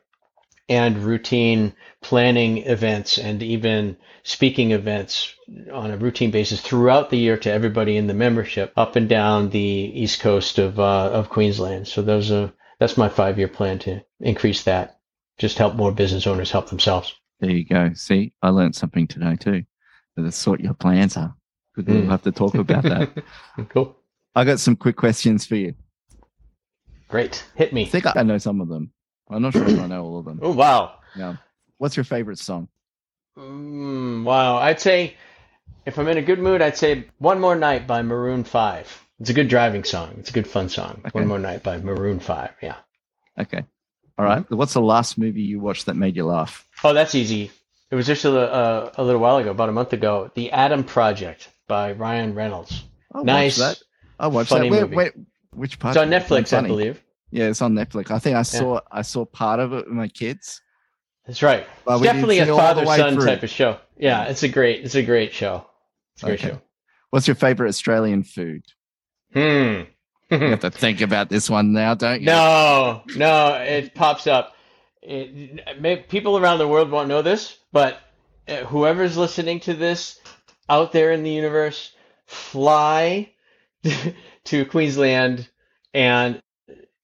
and 0.70 0.98
routine 0.98 1.74
planning 2.02 2.58
events 2.66 3.18
and 3.18 3.42
even 3.42 3.98
speaking 4.24 4.72
events 4.72 5.34
on 5.72 5.92
a 5.92 5.98
routine 5.98 6.32
basis 6.32 6.60
throughout 6.62 7.10
the 7.10 7.18
year 7.18 7.38
to 7.38 7.52
everybody 7.52 7.96
in 7.98 8.08
the 8.08 8.14
membership 8.14 8.74
up 8.76 8.96
and 8.96 9.08
down 9.08 9.50
the 9.50 9.60
east 9.60 10.20
coast 10.20 10.60
of 10.60 10.80
uh, 10.80 11.10
of 11.12 11.30
Queensland. 11.30 11.88
So 11.88 12.02
those 12.02 12.32
are 12.32 12.52
that's 12.80 12.98
my 12.98 13.10
five 13.10 13.38
year 13.38 13.48
plan 13.48 13.80
to 13.80 14.04
increase 14.20 14.64
that. 14.64 15.00
Just 15.38 15.58
help 15.58 15.76
more 15.76 15.92
business 15.92 16.28
owners 16.28 16.52
help 16.52 16.70
themselves. 16.70 17.16
there 17.40 17.52
you 17.52 17.64
go. 17.66 17.92
See, 17.94 18.34
I 18.42 18.50
learned 18.50 18.76
something 18.76 19.08
today 19.08 19.36
too. 19.38 19.64
That's 20.16 20.46
what 20.48 20.60
your 20.60 20.74
plans 20.74 21.16
are. 21.16 21.36
We'll 21.78 21.86
Mm. 21.86 22.10
have 22.10 22.24
to 22.24 22.32
talk 22.32 22.56
about 22.56 22.84
that. 22.84 23.24
cool. 23.70 23.96
I 24.36 24.44
got 24.44 24.60
some 24.60 24.76
quick 24.76 24.96
questions 24.96 25.46
for 25.46 25.56
you. 25.56 25.76
Great. 27.08 27.46
Hit 27.56 27.72
me. 27.72 27.84
I 27.84 27.86
think 27.86 28.06
I 28.16 28.24
know 28.24 28.38
some 28.40 28.60
of 28.62 28.68
them. 28.68 28.92
I'm 29.30 29.42
not 29.42 29.54
sure 29.54 29.68
if 29.68 29.80
I 29.80 29.88
know 29.88 30.04
all 30.04 30.20
of 30.20 30.26
them. 30.26 30.40
Oh 30.42 30.52
wow. 30.52 30.96
Yeah. 31.16 31.36
What's 31.78 31.96
your 31.98 32.04
favorite 32.04 32.40
song? 32.40 32.68
Mm, 33.38 34.24
wow. 34.24 34.58
I'd 34.58 34.80
say 34.80 35.16
if 35.86 35.98
I'm 36.00 36.08
in 36.08 36.18
a 36.18 36.22
good 36.22 36.40
mood, 36.40 36.62
I'd 36.62 36.78
say 36.78 37.06
One 37.20 37.40
More 37.40 37.56
Night 37.56 37.88
by 37.88 38.02
Maroon 38.02 38.44
5. 38.44 39.04
It's 39.20 39.30
a 39.30 39.34
good 39.34 39.48
driving 39.48 39.84
song. 39.84 40.16
It's 40.20 40.30
a 40.30 40.34
good 40.34 40.48
fun 40.48 40.70
song. 40.70 41.02
Okay. 41.06 41.12
One 41.20 41.28
More 41.28 41.40
Night 41.40 41.64
by 41.64 41.78
Maroon 41.78 42.20
5. 42.20 42.52
Yeah. 42.62 42.76
Okay. 43.38 43.64
All 44.18 44.26
right. 44.26 44.50
What's 44.52 44.74
the 44.74 44.82
last 44.82 45.18
movie 45.18 45.42
you 45.44 45.60
watched 45.60 45.86
that 45.86 45.96
made 45.96 46.16
you 46.16 46.26
laugh? 46.26 46.68
Oh, 46.84 46.94
that's 46.94 47.14
easy. 47.16 47.52
It 47.92 47.96
was 47.96 48.08
just 48.08 48.26
a, 48.26 48.32
a, 48.32 48.92
a 48.98 49.04
little 49.04 49.22
while 49.22 49.38
ago, 49.38 49.52
about 49.52 49.70
a 49.70 49.72
month 49.72 49.94
ago. 49.94 50.32
The 50.34 50.52
Adam 50.52 50.84
Project 50.84 51.50
by 51.68 51.92
Ryan 51.94 52.34
Reynolds. 52.34 52.84
I 53.14 53.24
Nice. 53.24 53.60
watched 53.60 53.80
that. 53.80 53.86
I 54.20 54.28
watched 54.28 54.50
funny 54.50 54.70
that. 54.70 54.72
Where, 54.72 54.82
movie. 54.82 54.96
where, 54.96 55.14
which 55.52 55.80
part? 55.80 55.96
It's 55.96 56.02
on? 56.02 56.10
Netflix, 56.10 56.52
I 56.58 56.66
believe. 56.68 57.02
Yeah, 57.32 57.46
it's 57.46 57.62
on 57.62 57.74
Netflix. 57.74 58.12
I 58.12 58.20
think 58.20 58.36
I 58.36 58.44
saw 58.44 58.80
I 58.92 59.02
saw 59.02 59.26
part 59.26 59.60
of 59.60 59.74
it 59.74 59.86
with 59.86 59.94
my 59.94 60.08
kids. 60.08 60.62
That's 61.26 61.44
right. 61.44 61.68
But 61.86 61.96
it's 61.96 62.04
definitely 62.04 62.40
a 62.40 62.46
see 62.46 62.52
all 62.52 62.58
the 62.58 62.64
father 62.64 62.86
son 62.86 63.16
through. 63.16 63.26
type 63.26 63.44
of 63.44 63.50
show. 63.50 63.80
Yeah, 63.98 64.26
it's 64.26 64.44
a 64.44 64.48
great 64.48 64.86
it's 64.86 64.96
a 64.96 65.04
great 65.04 65.34
show. 65.34 65.66
It's 66.16 66.24
a 66.24 66.28
great 66.28 66.46
Okay. 66.46 66.58
What's 67.10 67.28
your 67.28 67.36
favorite 67.36 67.70
Australian 67.70 68.24
food? 68.24 68.64
Hmm. 69.34 69.82
You 70.30 70.40
have 70.40 70.60
to 70.62 70.72
think 70.72 71.00
about 71.02 71.30
this 71.30 71.50
one 71.50 71.72
now, 71.72 71.94
don't 71.96 72.20
you? 72.20 72.26
No, 72.26 73.02
no, 73.16 73.54
it 73.54 73.96
pops 73.96 74.28
up. 74.28 74.56
it, 75.02 75.80
may, 75.80 75.98
people 75.98 76.38
around 76.38 76.58
the 76.58 76.68
world 76.68 76.92
won't 76.92 77.08
know 77.08 77.22
this, 77.22 77.58
but 77.72 78.00
uh, 78.48 78.58
whoever's 78.66 79.16
listening 79.16 79.62
to 79.62 79.74
this 79.74 80.20
out 80.70 80.92
there 80.92 81.14
in 81.14 81.24
the 81.24 81.30
universe, 81.32 81.94
fly 82.26 83.32
to 84.44 84.66
Queensland 84.66 85.50
and 85.94 86.42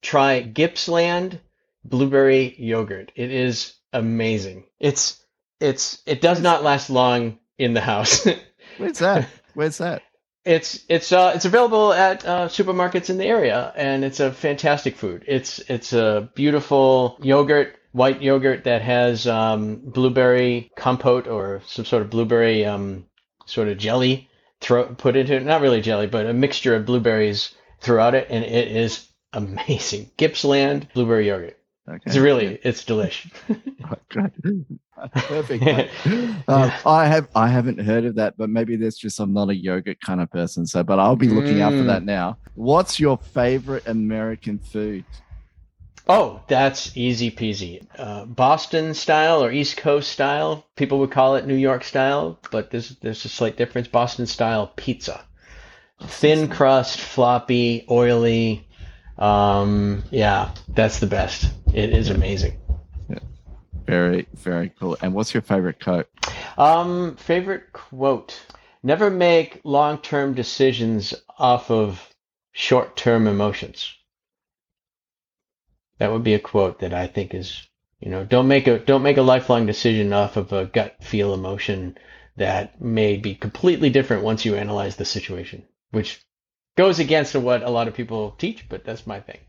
try 0.03 0.41
Gippsland 0.41 1.39
blueberry 1.83 2.55
yogurt. 2.59 3.11
It 3.15 3.31
is 3.31 3.73
amazing. 3.91 4.65
It's 4.79 5.23
it's 5.59 6.03
it 6.05 6.21
does 6.21 6.41
not 6.41 6.63
last 6.63 6.89
long 6.89 7.39
in 7.57 7.73
the 7.73 7.81
house. 7.81 8.27
Where's 8.77 8.99
that? 8.99 9.27
Where's 9.55 9.77
that? 9.79 10.03
It's 10.45 10.83
it's 10.89 11.11
uh 11.11 11.31
it's 11.35 11.45
available 11.45 11.93
at 11.93 12.25
uh, 12.25 12.47
supermarkets 12.49 13.09
in 13.09 13.17
the 13.17 13.25
area, 13.25 13.71
and 13.75 14.03
it's 14.03 14.19
a 14.19 14.31
fantastic 14.31 14.97
food. 14.97 15.23
It's 15.25 15.59
it's 15.69 15.93
a 15.93 16.29
beautiful 16.35 17.17
yogurt, 17.21 17.77
white 17.93 18.21
yogurt 18.21 18.65
that 18.65 18.81
has 18.81 19.25
um, 19.25 19.77
blueberry 19.77 20.69
compote 20.75 21.27
or 21.27 21.61
some 21.65 21.85
sort 21.85 22.01
of 22.01 22.09
blueberry 22.09 22.65
um, 22.65 23.05
sort 23.45 23.69
of 23.69 23.77
jelly 23.77 24.29
throw, 24.59 24.85
put 24.85 25.15
into 25.15 25.35
it. 25.35 25.45
Not 25.45 25.61
really 25.61 25.79
jelly, 25.79 26.07
but 26.07 26.25
a 26.25 26.33
mixture 26.33 26.75
of 26.75 26.85
blueberries 26.85 27.55
throughout 27.79 28.13
it, 28.13 28.27
and 28.29 28.43
it 28.43 28.67
is 28.67 29.07
amazing. 29.33 30.09
Gippsland 30.17 30.87
blueberry 30.93 31.27
yogurt. 31.27 31.59
Okay. 31.87 31.99
It's 32.05 32.15
really, 32.15 32.59
it's 32.63 32.85
delicious. 32.85 33.31
Perfect. 35.13 35.89
Uh, 36.47 36.71
I 36.85 37.07
have, 37.07 37.27
I 37.35 37.49
haven't 37.49 37.79
heard 37.79 38.05
of 38.05 38.15
that, 38.15 38.37
but 38.37 38.49
maybe 38.49 38.77
that's 38.77 38.97
just 38.97 39.19
I'm 39.19 39.33
not 39.33 39.49
a 39.49 39.55
yogurt 39.55 39.99
kind 39.99 40.21
of 40.21 40.31
person. 40.31 40.65
So, 40.65 40.81
but 40.83 40.99
I'll 40.99 41.17
be 41.17 41.27
looking 41.27 41.57
mm. 41.57 41.61
out 41.61 41.73
for 41.73 41.83
that 41.83 42.03
now. 42.03 42.37
What's 42.55 43.01
your 43.01 43.17
favorite 43.17 43.85
American 43.85 44.59
food? 44.59 45.03
Oh, 46.07 46.41
that's 46.47 46.95
easy 46.97 47.31
peasy. 47.31 47.85
Uh, 47.97 48.25
Boston 48.25 48.93
style 48.93 49.43
or 49.43 49.51
East 49.51 49.77
Coast 49.77 50.11
style. 50.11 50.65
People 50.75 50.99
would 50.99 51.11
call 51.11 51.35
it 51.35 51.47
New 51.47 51.55
York 51.55 51.83
style, 51.83 52.39
but 52.51 52.71
there's 52.71 52.89
there's 52.97 53.23
a 53.23 53.29
slight 53.29 53.55
difference. 53.55 53.87
Boston 53.87 54.25
style 54.25 54.73
pizza, 54.75 55.23
thin 56.01 56.49
crust, 56.49 56.99
floppy, 56.99 57.85
oily. 57.89 58.67
Um, 59.17 60.03
yeah, 60.11 60.53
that's 60.69 60.99
the 60.99 61.07
best. 61.07 61.51
It 61.73 61.91
is 61.91 62.09
amazing. 62.09 62.59
Yeah. 63.09 63.19
Very, 63.85 64.27
very 64.33 64.71
cool. 64.79 64.97
And 65.01 65.13
what's 65.13 65.33
your 65.33 65.41
favorite 65.41 65.83
quote? 65.83 66.07
Um, 66.57 67.15
favorite 67.15 67.71
quote. 67.73 68.39
Never 68.81 69.09
make 69.09 69.61
long 69.63 69.99
term 69.99 70.33
decisions 70.33 71.13
off 71.37 71.71
of 71.71 72.13
short 72.51 72.95
term 72.95 73.27
emotions. 73.27 73.93
That 75.99 76.11
would 76.11 76.23
be 76.23 76.33
a 76.33 76.39
quote 76.39 76.79
that 76.79 76.93
I 76.93 77.07
think 77.07 77.33
is, 77.33 77.67
you 77.99 78.09
know, 78.09 78.25
don't 78.25 78.47
make 78.47 78.67
a 78.67 78.79
don't 78.79 79.03
make 79.03 79.17
a 79.17 79.21
lifelong 79.21 79.65
decision 79.65 80.11
off 80.11 80.37
of 80.37 80.51
a 80.51 80.65
gut 80.65 81.03
feel 81.03 81.33
emotion 81.33 81.97
that 82.35 82.81
may 82.81 83.15
be 83.15 83.35
completely 83.35 83.89
different 83.89 84.23
once 84.23 84.43
you 84.43 84.55
analyze 84.55 84.95
the 84.95 85.05
situation, 85.05 85.63
which 85.91 86.21
goes 86.75 86.99
against 86.99 87.35
what 87.35 87.63
a 87.63 87.69
lot 87.69 87.87
of 87.87 87.93
people 87.93 88.31
teach, 88.37 88.67
but 88.69 88.83
that's 88.83 89.05
my 89.07 89.19
thing. 89.19 89.39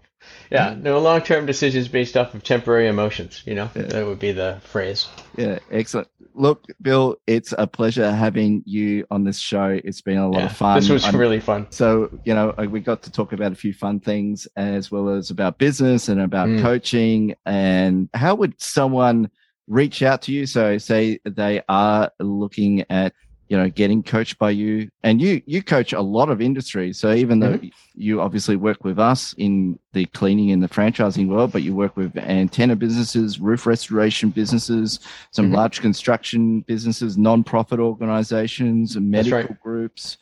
Yeah, 0.50 0.70
mm-hmm. 0.70 0.82
no 0.82 0.98
long 1.00 1.20
term 1.20 1.46
decisions 1.46 1.88
based 1.88 2.16
off 2.16 2.34
of 2.34 2.42
temporary 2.42 2.88
emotions. 2.88 3.42
You 3.44 3.54
know, 3.54 3.70
yeah. 3.74 3.82
that 3.82 4.06
would 4.06 4.18
be 4.18 4.32
the 4.32 4.60
phrase. 4.64 5.06
Yeah, 5.36 5.58
excellent. 5.70 6.08
Look, 6.34 6.64
Bill, 6.82 7.16
it's 7.26 7.54
a 7.56 7.66
pleasure 7.66 8.10
having 8.10 8.62
you 8.66 9.06
on 9.10 9.24
this 9.24 9.38
show. 9.38 9.78
It's 9.84 10.00
been 10.00 10.18
a 10.18 10.28
lot 10.28 10.38
yeah, 10.38 10.46
of 10.46 10.56
fun. 10.56 10.80
This 10.80 10.88
was 10.88 11.04
I'm, 11.04 11.16
really 11.16 11.40
fun. 11.40 11.66
So, 11.70 12.10
you 12.24 12.34
know, 12.34 12.54
we 12.68 12.80
got 12.80 13.02
to 13.02 13.12
talk 13.12 13.32
about 13.32 13.52
a 13.52 13.54
few 13.54 13.72
fun 13.72 14.00
things 14.00 14.48
as 14.56 14.90
well 14.90 15.10
as 15.10 15.30
about 15.30 15.58
business 15.58 16.08
and 16.08 16.20
about 16.20 16.48
mm. 16.48 16.60
coaching. 16.60 17.34
And 17.46 18.08
how 18.14 18.34
would 18.34 18.60
someone 18.60 19.30
reach 19.68 20.02
out 20.02 20.22
to 20.22 20.32
you? 20.32 20.46
So, 20.46 20.78
say 20.78 21.20
they 21.24 21.62
are 21.68 22.10
looking 22.18 22.84
at 22.90 23.12
you 23.48 23.56
know 23.56 23.68
getting 23.68 24.02
coached 24.02 24.38
by 24.38 24.50
you 24.50 24.88
and 25.02 25.20
you 25.20 25.42
you 25.46 25.62
coach 25.62 25.92
a 25.92 26.00
lot 26.00 26.28
of 26.28 26.40
industries 26.40 26.98
so 26.98 27.12
even 27.12 27.40
though 27.40 27.54
mm-hmm. 27.54 27.68
you 27.94 28.20
obviously 28.20 28.56
work 28.56 28.84
with 28.84 28.98
us 28.98 29.34
in 29.38 29.78
the 29.92 30.06
cleaning 30.06 30.50
and 30.50 30.62
the 30.62 30.68
franchising 30.68 31.28
world 31.28 31.52
but 31.52 31.62
you 31.62 31.74
work 31.74 31.96
with 31.96 32.16
antenna 32.16 32.74
businesses 32.74 33.38
roof 33.38 33.66
restoration 33.66 34.30
businesses 34.30 35.00
some 35.30 35.46
mm-hmm. 35.46 35.56
large 35.56 35.80
construction 35.80 36.60
businesses 36.62 37.16
non-profit 37.18 37.78
organizations 37.78 38.96
medical 38.96 39.38
right. 39.38 39.60
groups 39.60 40.16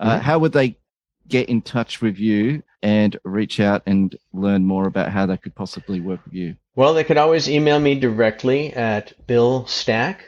uh, 0.00 0.10
mm-hmm. 0.10 0.20
how 0.22 0.38
would 0.38 0.52
they 0.52 0.76
get 1.28 1.48
in 1.48 1.62
touch 1.62 2.02
with 2.02 2.18
you 2.18 2.62
and 2.82 3.16
reach 3.24 3.60
out 3.60 3.82
and 3.86 4.14
learn 4.34 4.62
more 4.62 4.86
about 4.86 5.10
how 5.10 5.24
they 5.24 5.38
could 5.38 5.54
possibly 5.54 6.00
work 6.00 6.20
with 6.24 6.34
you 6.34 6.56
well 6.74 6.92
they 6.92 7.04
could 7.04 7.16
always 7.18 7.48
email 7.48 7.78
me 7.78 7.98
directly 7.98 8.72
at 8.74 9.12
bill 9.26 9.64
stack 9.66 10.24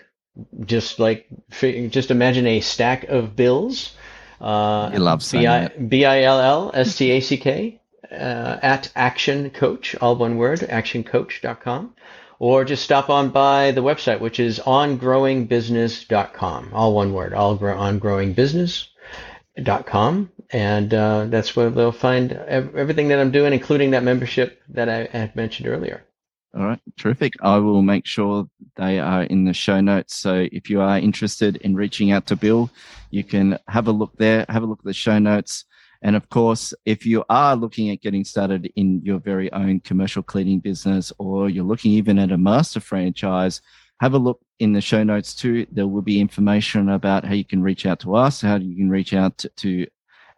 just 0.64 0.98
like 0.98 1.26
just 1.50 2.10
imagine 2.10 2.46
a 2.46 2.60
stack 2.60 3.04
of 3.04 3.36
bills. 3.36 3.94
Uh, 4.40 4.90
you 4.92 4.98
love 4.98 5.22
B 5.30 5.46
I 5.46 5.68
B 5.68 6.04
I 6.04 6.22
L 6.22 6.40
L 6.40 6.70
S 6.74 6.96
T 6.96 7.10
A 7.10 7.20
C 7.20 7.36
K 7.36 7.80
uh, 8.10 8.58
at 8.62 8.90
Action 8.94 9.50
Coach, 9.50 9.96
all 10.00 10.16
one 10.16 10.36
word, 10.36 10.60
actioncoach.com. 10.60 11.94
Or 12.38 12.66
just 12.66 12.84
stop 12.84 13.08
on 13.08 13.30
by 13.30 13.70
the 13.70 13.82
website, 13.82 14.20
which 14.20 14.38
is 14.38 14.58
ongrowingbusiness.com, 14.58 16.70
all 16.74 16.92
one 16.92 17.14
word, 17.14 17.32
all 17.32 17.56
grow, 17.56 17.74
ongrowingbusiness.com. 17.76 20.30
And 20.50 20.94
uh, 20.94 21.24
that's 21.26 21.56
where 21.56 21.70
they'll 21.70 21.92
find 21.92 22.32
everything 22.32 23.08
that 23.08 23.18
I'm 23.18 23.30
doing, 23.30 23.54
including 23.54 23.92
that 23.92 24.02
membership 24.02 24.60
that 24.68 24.90
I 24.90 25.08
had 25.10 25.34
mentioned 25.34 25.68
earlier. 25.68 26.04
All 26.54 26.64
right, 26.64 26.80
terrific. 26.96 27.34
I 27.42 27.58
will 27.58 27.82
make 27.82 28.06
sure 28.06 28.48
they 28.76 28.98
are 28.98 29.24
in 29.24 29.44
the 29.44 29.52
show 29.52 29.80
notes. 29.80 30.16
So 30.16 30.46
if 30.52 30.70
you 30.70 30.80
are 30.80 30.98
interested 30.98 31.56
in 31.56 31.74
reaching 31.74 32.12
out 32.12 32.26
to 32.28 32.36
Bill, 32.36 32.70
you 33.10 33.24
can 33.24 33.58
have 33.68 33.88
a 33.88 33.92
look 33.92 34.16
there, 34.16 34.46
have 34.48 34.62
a 34.62 34.66
look 34.66 34.78
at 34.78 34.86
the 34.86 34.94
show 34.94 35.18
notes. 35.18 35.64
And 36.02 36.16
of 36.16 36.28
course, 36.30 36.72
if 36.84 37.04
you 37.04 37.24
are 37.28 37.56
looking 37.56 37.90
at 37.90 38.00
getting 38.00 38.24
started 38.24 38.72
in 38.76 39.02
your 39.02 39.18
very 39.18 39.52
own 39.52 39.80
commercial 39.80 40.22
cleaning 40.22 40.60
business, 40.60 41.12
or 41.18 41.50
you're 41.50 41.64
looking 41.64 41.92
even 41.92 42.18
at 42.18 42.32
a 42.32 42.38
master 42.38 42.80
franchise, 42.80 43.60
have 44.00 44.14
a 44.14 44.18
look 44.18 44.40
in 44.58 44.72
the 44.72 44.80
show 44.80 45.02
notes 45.02 45.34
too. 45.34 45.66
There 45.72 45.86
will 45.86 46.02
be 46.02 46.20
information 46.20 46.90
about 46.90 47.24
how 47.24 47.34
you 47.34 47.44
can 47.44 47.62
reach 47.62 47.86
out 47.86 48.00
to 48.00 48.14
us, 48.14 48.40
how 48.40 48.56
you 48.56 48.76
can 48.76 48.90
reach 48.90 49.12
out 49.12 49.36
to, 49.38 49.48
to 49.48 49.86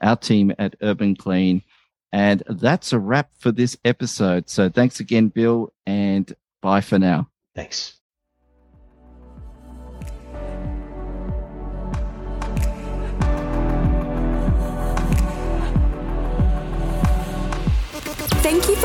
our 0.01 0.17
team 0.17 0.53
at 0.59 0.77
Urban 0.81 1.17
Clean 1.17 1.63
and 2.13 2.43
that's 2.49 2.93
a 2.93 2.99
wrap 2.99 3.31
for 3.39 3.53
this 3.53 3.77
episode. 3.85 4.49
So 4.49 4.69
thanks 4.69 5.01
again, 5.01 5.29
Bill, 5.29 5.73
and 5.87 6.33
bye 6.63 6.81
for 6.81 6.99
now. 6.99 7.29
Thanks. 7.55 7.98